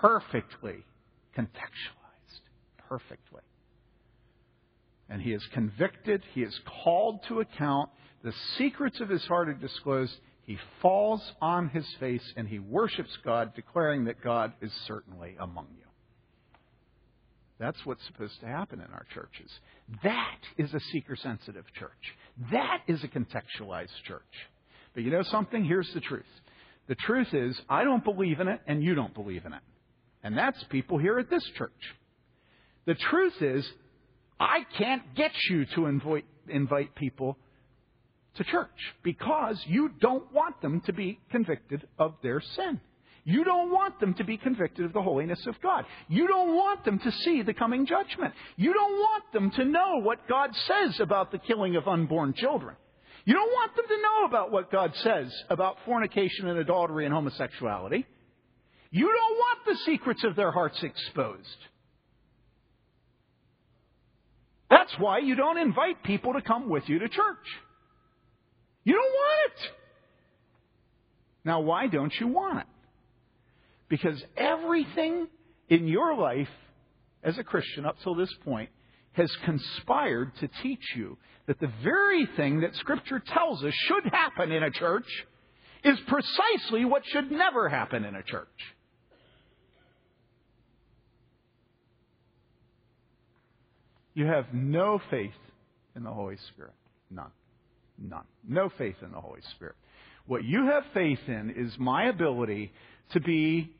[0.00, 0.84] perfectly
[1.36, 2.40] contextualized.
[2.88, 3.42] Perfectly.
[5.10, 7.90] And he is convicted, he is called to account,
[8.22, 10.14] the secrets of his heart are disclosed.
[10.44, 15.66] He falls on his face and he worships God, declaring that God is certainly among
[15.78, 15.84] you.
[17.58, 19.50] That's what's supposed to happen in our churches.
[20.02, 21.90] That is a seeker sensitive church.
[22.52, 24.22] That is a contextualized church.
[24.94, 25.64] But you know something?
[25.64, 26.24] Here's the truth.
[26.88, 29.60] The truth is, I don't believe in it, and you don't believe in it.
[30.22, 31.70] And that's people here at this church.
[32.86, 33.70] The truth is,
[34.40, 37.36] I can't get you to invite, invite people
[38.36, 42.80] to church because you don't want them to be convicted of their sin.
[43.24, 45.84] You don't want them to be convicted of the holiness of God.
[46.08, 48.32] You don't want them to see the coming judgment.
[48.56, 52.76] You don't want them to know what God says about the killing of unborn children.
[53.26, 57.12] You don't want them to know about what God says about fornication and adultery and
[57.12, 58.06] homosexuality.
[58.90, 61.46] You don't want the secrets of their hearts exposed.
[64.70, 67.46] That's why you don't invite people to come with you to church.
[68.84, 69.70] You don't want it.
[71.44, 72.66] Now, why don't you want it?
[73.88, 75.26] Because everything
[75.68, 76.48] in your life
[77.22, 78.70] as a Christian up till this point
[79.12, 84.52] has conspired to teach you that the very thing that Scripture tells us should happen
[84.52, 85.08] in a church
[85.82, 88.46] is precisely what should never happen in a church.
[94.20, 95.32] You have no faith
[95.96, 96.74] in the Holy Spirit.
[97.10, 97.30] None.
[97.98, 98.24] None.
[98.46, 99.76] No faith in the Holy Spirit.
[100.26, 102.70] What you have faith in is my ability
[103.14, 103.72] to be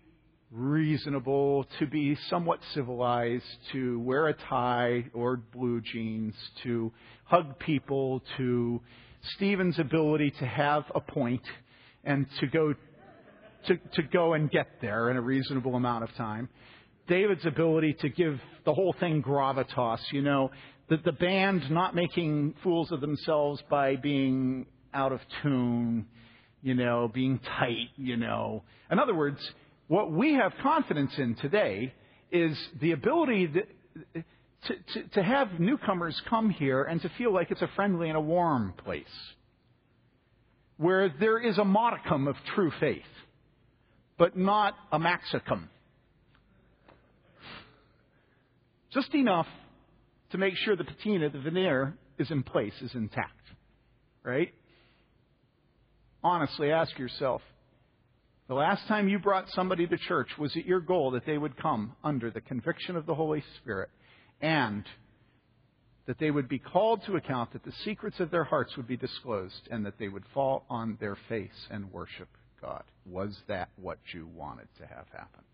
[0.51, 6.91] reasonable, to be somewhat civilized, to wear a tie or blue jeans, to
[7.25, 8.81] hug people, to
[9.37, 11.45] Stephen's ability to have a point
[12.03, 12.73] and to go
[13.67, 16.49] to, to go and get there in a reasonable amount of time.
[17.11, 20.53] David's ability to give the whole thing gravitas, you know,
[20.89, 24.65] that the band not making fools of themselves by being
[24.95, 26.07] out of tune,
[26.63, 28.63] you know, being tight, you know.
[28.93, 29.39] In other words,
[29.89, 31.93] what we have confidence in today
[32.31, 34.25] is the ability that,
[34.67, 38.17] to, to, to have newcomers come here and to feel like it's a friendly and
[38.17, 39.05] a warm place
[40.77, 43.03] where there is a modicum of true faith,
[44.17, 45.69] but not a maxicum.
[48.93, 49.47] Just enough
[50.31, 53.33] to make sure the patina, the veneer, is in place, is intact.
[54.25, 54.53] Right?
[56.23, 57.41] Honestly, ask yourself
[58.51, 61.57] the last time you brought somebody to church, was it your goal that they would
[61.57, 63.91] come under the conviction of the Holy Spirit
[64.41, 64.85] and
[66.07, 68.97] that they would be called to account, that the secrets of their hearts would be
[68.97, 72.27] disclosed, and that they would fall on their face and worship
[72.61, 72.83] God?
[73.07, 75.45] Was that what you wanted to have happen?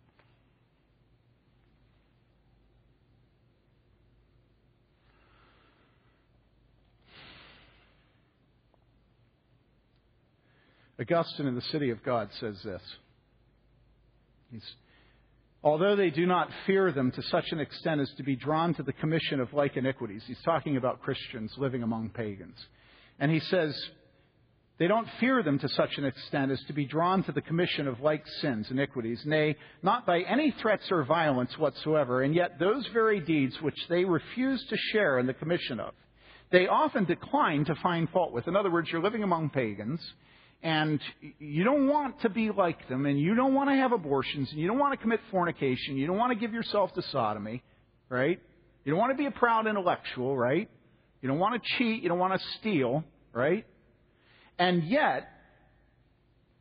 [11.00, 12.82] Augustine in the City of God says this.
[14.50, 14.64] He's,
[15.62, 18.82] Although they do not fear them to such an extent as to be drawn to
[18.82, 22.56] the commission of like iniquities, he's talking about Christians living among pagans.
[23.18, 23.76] And he says,
[24.78, 27.88] they don't fear them to such an extent as to be drawn to the commission
[27.88, 32.86] of like sins, iniquities, nay, not by any threats or violence whatsoever, and yet those
[32.92, 35.94] very deeds which they refuse to share in the commission of,
[36.52, 38.46] they often decline to find fault with.
[38.46, 40.00] In other words, you're living among pagans,
[40.62, 41.00] and
[41.38, 44.60] you don't want to be like them, and you don't want to have abortions, and
[44.60, 47.62] you don't want to commit fornication, you don't want to give yourself to sodomy,
[48.08, 48.40] right?
[48.84, 50.68] You don't want to be a proud intellectual, right?
[51.20, 53.66] You don't want to cheat, you don't want to steal, right?
[54.58, 55.28] And yet,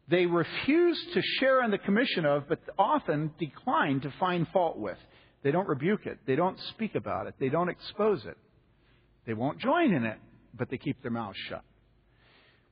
[0.08, 4.98] they refuse to share in the commission of, but often decline to find fault with.
[5.42, 6.20] They don't rebuke it.
[6.28, 7.36] They don't speak about it.
[7.40, 8.38] They don't expose it.
[9.26, 10.18] They won't join in it,
[10.54, 11.64] but they keep their mouths shut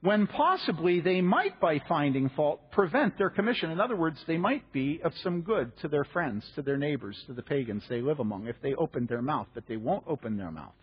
[0.04, 3.72] when possibly they might, by finding fault, prevent their commission.
[3.72, 7.18] In other words, they might be of some good to their friends, to their neighbors,
[7.28, 10.36] to the pagans they live among if they opened their mouth, but they won't open
[10.36, 10.74] their mouth.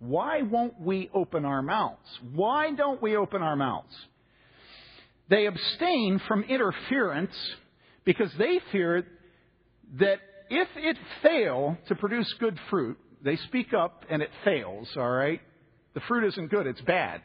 [0.00, 2.04] Why won't we open our mouths?
[2.34, 3.94] Why don't we open our mouths?
[5.30, 7.34] They abstain from interference
[8.04, 9.06] because they fear
[10.00, 10.18] that
[10.50, 15.40] if it fail to produce good fruit, they speak up and it fails, all right?
[15.94, 17.22] The fruit isn't good, it's bad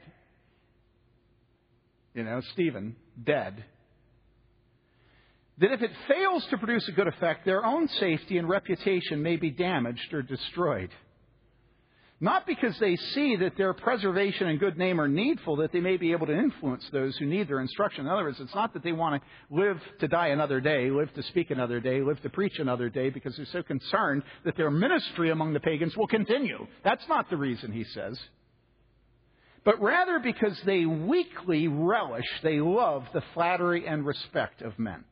[2.13, 3.63] you know, Stephen, dead,
[5.59, 9.35] that if it fails to produce a good effect, their own safety and reputation may
[9.35, 10.89] be damaged or destroyed.
[12.21, 15.95] Not because they see that their preservation and good name are needful, that they may
[15.95, 18.05] be able to influence those who need their instruction.
[18.05, 21.13] In other words, it's not that they want to live to die another day, live
[21.13, 24.69] to speak another day, live to preach another day, because they're so concerned that their
[24.69, 26.67] ministry among the pagans will continue.
[26.83, 28.19] That's not the reason, he says.
[29.69, 35.03] But rather because they weakly relish, they love the flattery and respect of men.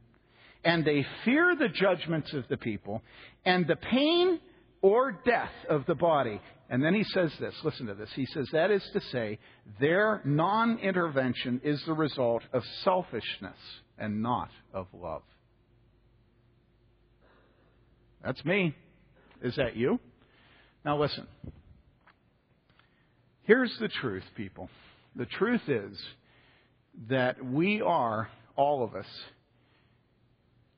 [0.64, 3.04] And they fear the judgments of the people
[3.46, 4.40] and the pain
[4.82, 6.42] or death of the body.
[6.72, 8.10] And then he says this listen to this.
[8.16, 9.38] He says, that is to say,
[9.80, 13.60] their non intervention is the result of selfishness
[14.00, 15.22] and not of love.
[18.24, 18.76] That's me.
[19.44, 20.00] Is that you?
[20.84, 21.28] Now listen.
[23.48, 24.70] Here's the truth, people.
[25.16, 25.98] The truth is
[27.10, 29.06] that we are, all of us,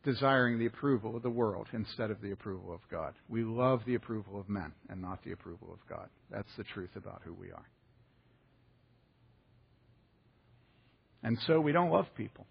[0.04, 3.16] desiring the approval of the world instead of the approval of God.
[3.28, 6.10] We love the approval of men and not the approval of God.
[6.30, 7.66] That's the truth about who we are.
[11.24, 12.46] And so we don't love people.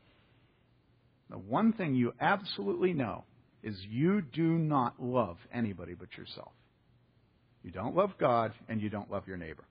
[1.30, 3.22] The one thing you absolutely know
[3.62, 6.50] is you do not love anybody but yourself.
[7.62, 9.64] You don't love God and you don't love your neighbor.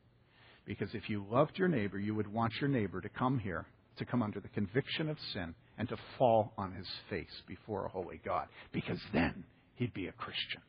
[0.67, 3.65] Because if you loved your neighbor, you would want your neighbor to come here,
[3.97, 7.89] to come under the conviction of sin, and to fall on his face before a
[7.89, 9.45] holy God, because then
[9.75, 10.61] he'd be a Christian.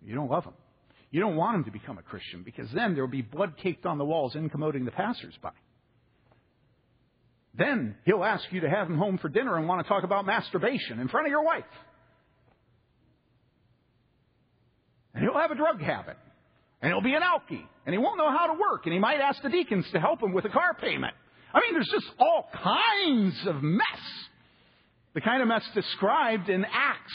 [0.00, 0.54] You don't love him.
[1.10, 3.84] You don't want him to become a Christian, because then there will be blood caked
[3.84, 5.48] on the walls incommoding the passersby.
[7.54, 10.24] Then he'll ask you to have him home for dinner and want to talk about
[10.24, 11.64] masturbation in front of your wife.
[15.14, 16.16] And he'll have a drug habit.
[16.80, 17.66] And he'll be an alkie.
[17.86, 18.84] And he won't know how to work.
[18.84, 21.14] And he might ask the deacons to help him with a car payment.
[21.52, 23.84] I mean, there's just all kinds of mess.
[25.14, 27.12] The kind of mess described in Acts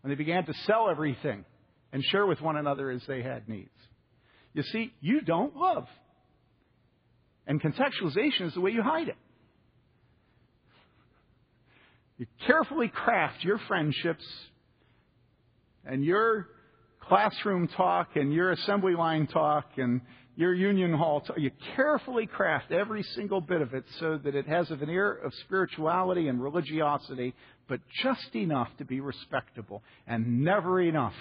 [0.00, 1.44] when they began to sell everything
[1.92, 3.68] and share with one another as they had needs.
[4.54, 5.86] You see, you don't love.
[7.46, 9.16] And contextualization is the way you hide it.
[12.18, 14.24] You carefully craft your friendships
[15.84, 16.48] and your
[17.08, 20.00] classroom talk and your assembly line talk and
[20.36, 21.38] your union hall, talk.
[21.38, 25.32] you carefully craft every single bit of it so that it has a veneer of
[25.44, 27.34] spirituality and religiosity,
[27.68, 31.14] but just enough to be respectable and never enough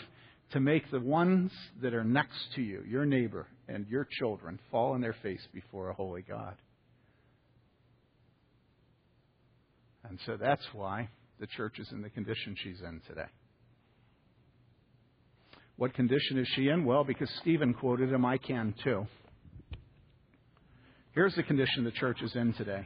[0.52, 1.52] to make the ones
[1.82, 5.90] that are next to you, your neighbor and your children, fall on their face before
[5.90, 6.56] a holy God.
[10.04, 11.10] And so that's why
[11.40, 13.30] the church is in the condition she's in today.
[15.82, 16.86] What condition is she in?
[16.86, 19.08] Well, because Stephen quoted him, I can too.
[21.16, 22.86] Here's the condition the church is in today.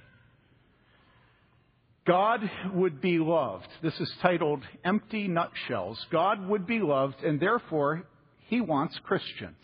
[2.07, 3.67] God would be loved.
[3.83, 5.97] This is titled Empty Nutshells.
[6.09, 8.05] God would be loved, and therefore,
[8.47, 9.57] He wants Christians.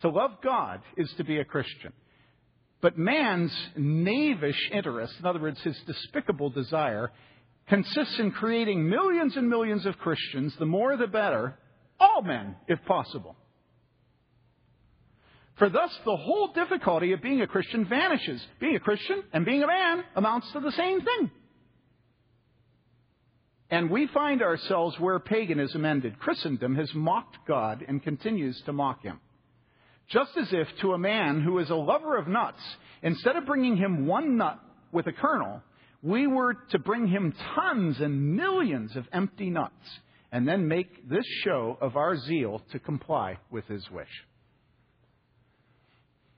[0.00, 1.92] To love God is to be a Christian.
[2.80, 7.12] But man's knavish interest, in other words, his despicable desire,
[7.68, 11.58] consists in creating millions and millions of Christians, the more the better,
[11.98, 13.36] all men, if possible.
[15.58, 18.44] For thus the whole difficulty of being a Christian vanishes.
[18.60, 21.30] Being a Christian and being a man amounts to the same thing.
[23.70, 26.18] And we find ourselves where paganism ended.
[26.20, 29.18] Christendom has mocked God and continues to mock him.
[30.08, 32.62] Just as if to a man who is a lover of nuts,
[33.02, 34.60] instead of bringing him one nut
[34.92, 35.62] with a kernel,
[36.00, 39.72] we were to bring him tons and millions of empty nuts
[40.32, 44.08] and then make this show of our zeal to comply with his wish.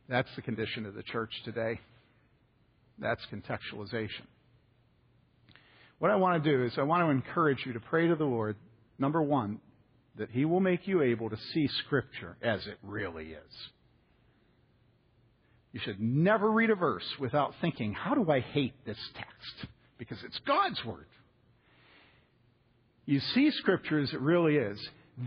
[0.09, 1.81] That's the condition of the church today.
[2.99, 4.27] That's contextualization.
[5.99, 8.25] What I want to do is I want to encourage you to pray to the
[8.25, 8.57] Lord,
[8.99, 9.61] number one,
[10.17, 13.69] that He will make you able to see Scripture as it really is.
[15.73, 19.71] You should never read a verse without thinking, how do I hate this text?
[19.99, 21.07] Because it's God's Word
[23.09, 24.79] you see Scripture as it really is,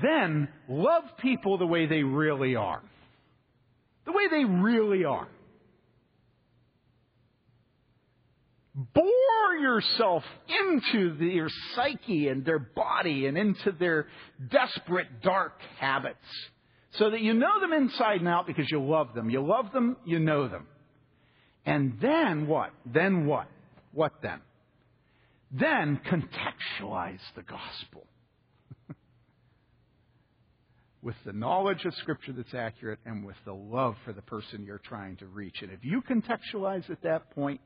[0.04, 2.80] then love people the way they really are.
[4.06, 5.28] The way they really are.
[8.76, 14.06] Bore yourself into their psyche and their body and into their
[14.52, 16.20] desperate, dark habits
[17.00, 19.32] so that you know them inside and out because you love them.
[19.32, 20.68] You love them, you know them.
[21.66, 22.70] And then what?
[22.86, 23.48] Then what?
[23.92, 24.42] What then?
[25.52, 28.08] Then contextualize the gospel
[31.02, 34.82] with the knowledge of Scripture that's accurate and with the love for the person you're
[34.84, 35.58] trying to reach.
[35.62, 37.60] And if you contextualize at that point,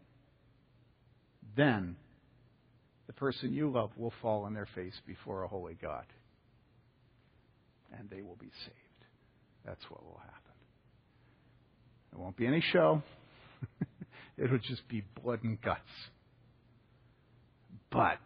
[1.56, 1.96] then
[3.06, 6.06] the person you love will fall on their face before a holy God.
[7.98, 9.06] And they will be saved.
[9.64, 10.34] That's what will happen.
[12.12, 13.04] There won't be any show.
[14.38, 15.82] It'll just be blood and guts.
[17.96, 18.20] But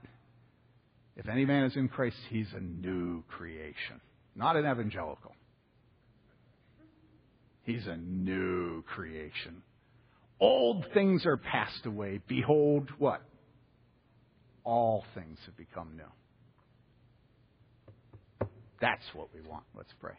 [1.16, 4.02] if any man is in Christ, he's a new creation,
[4.36, 5.36] not an evangelical.
[7.64, 9.62] He's a new creation.
[10.40, 12.20] Old things are passed away.
[12.28, 13.22] Behold, what?
[14.64, 18.48] All things have become new.
[18.82, 19.66] That's what we want.
[19.76, 20.16] Let's pray.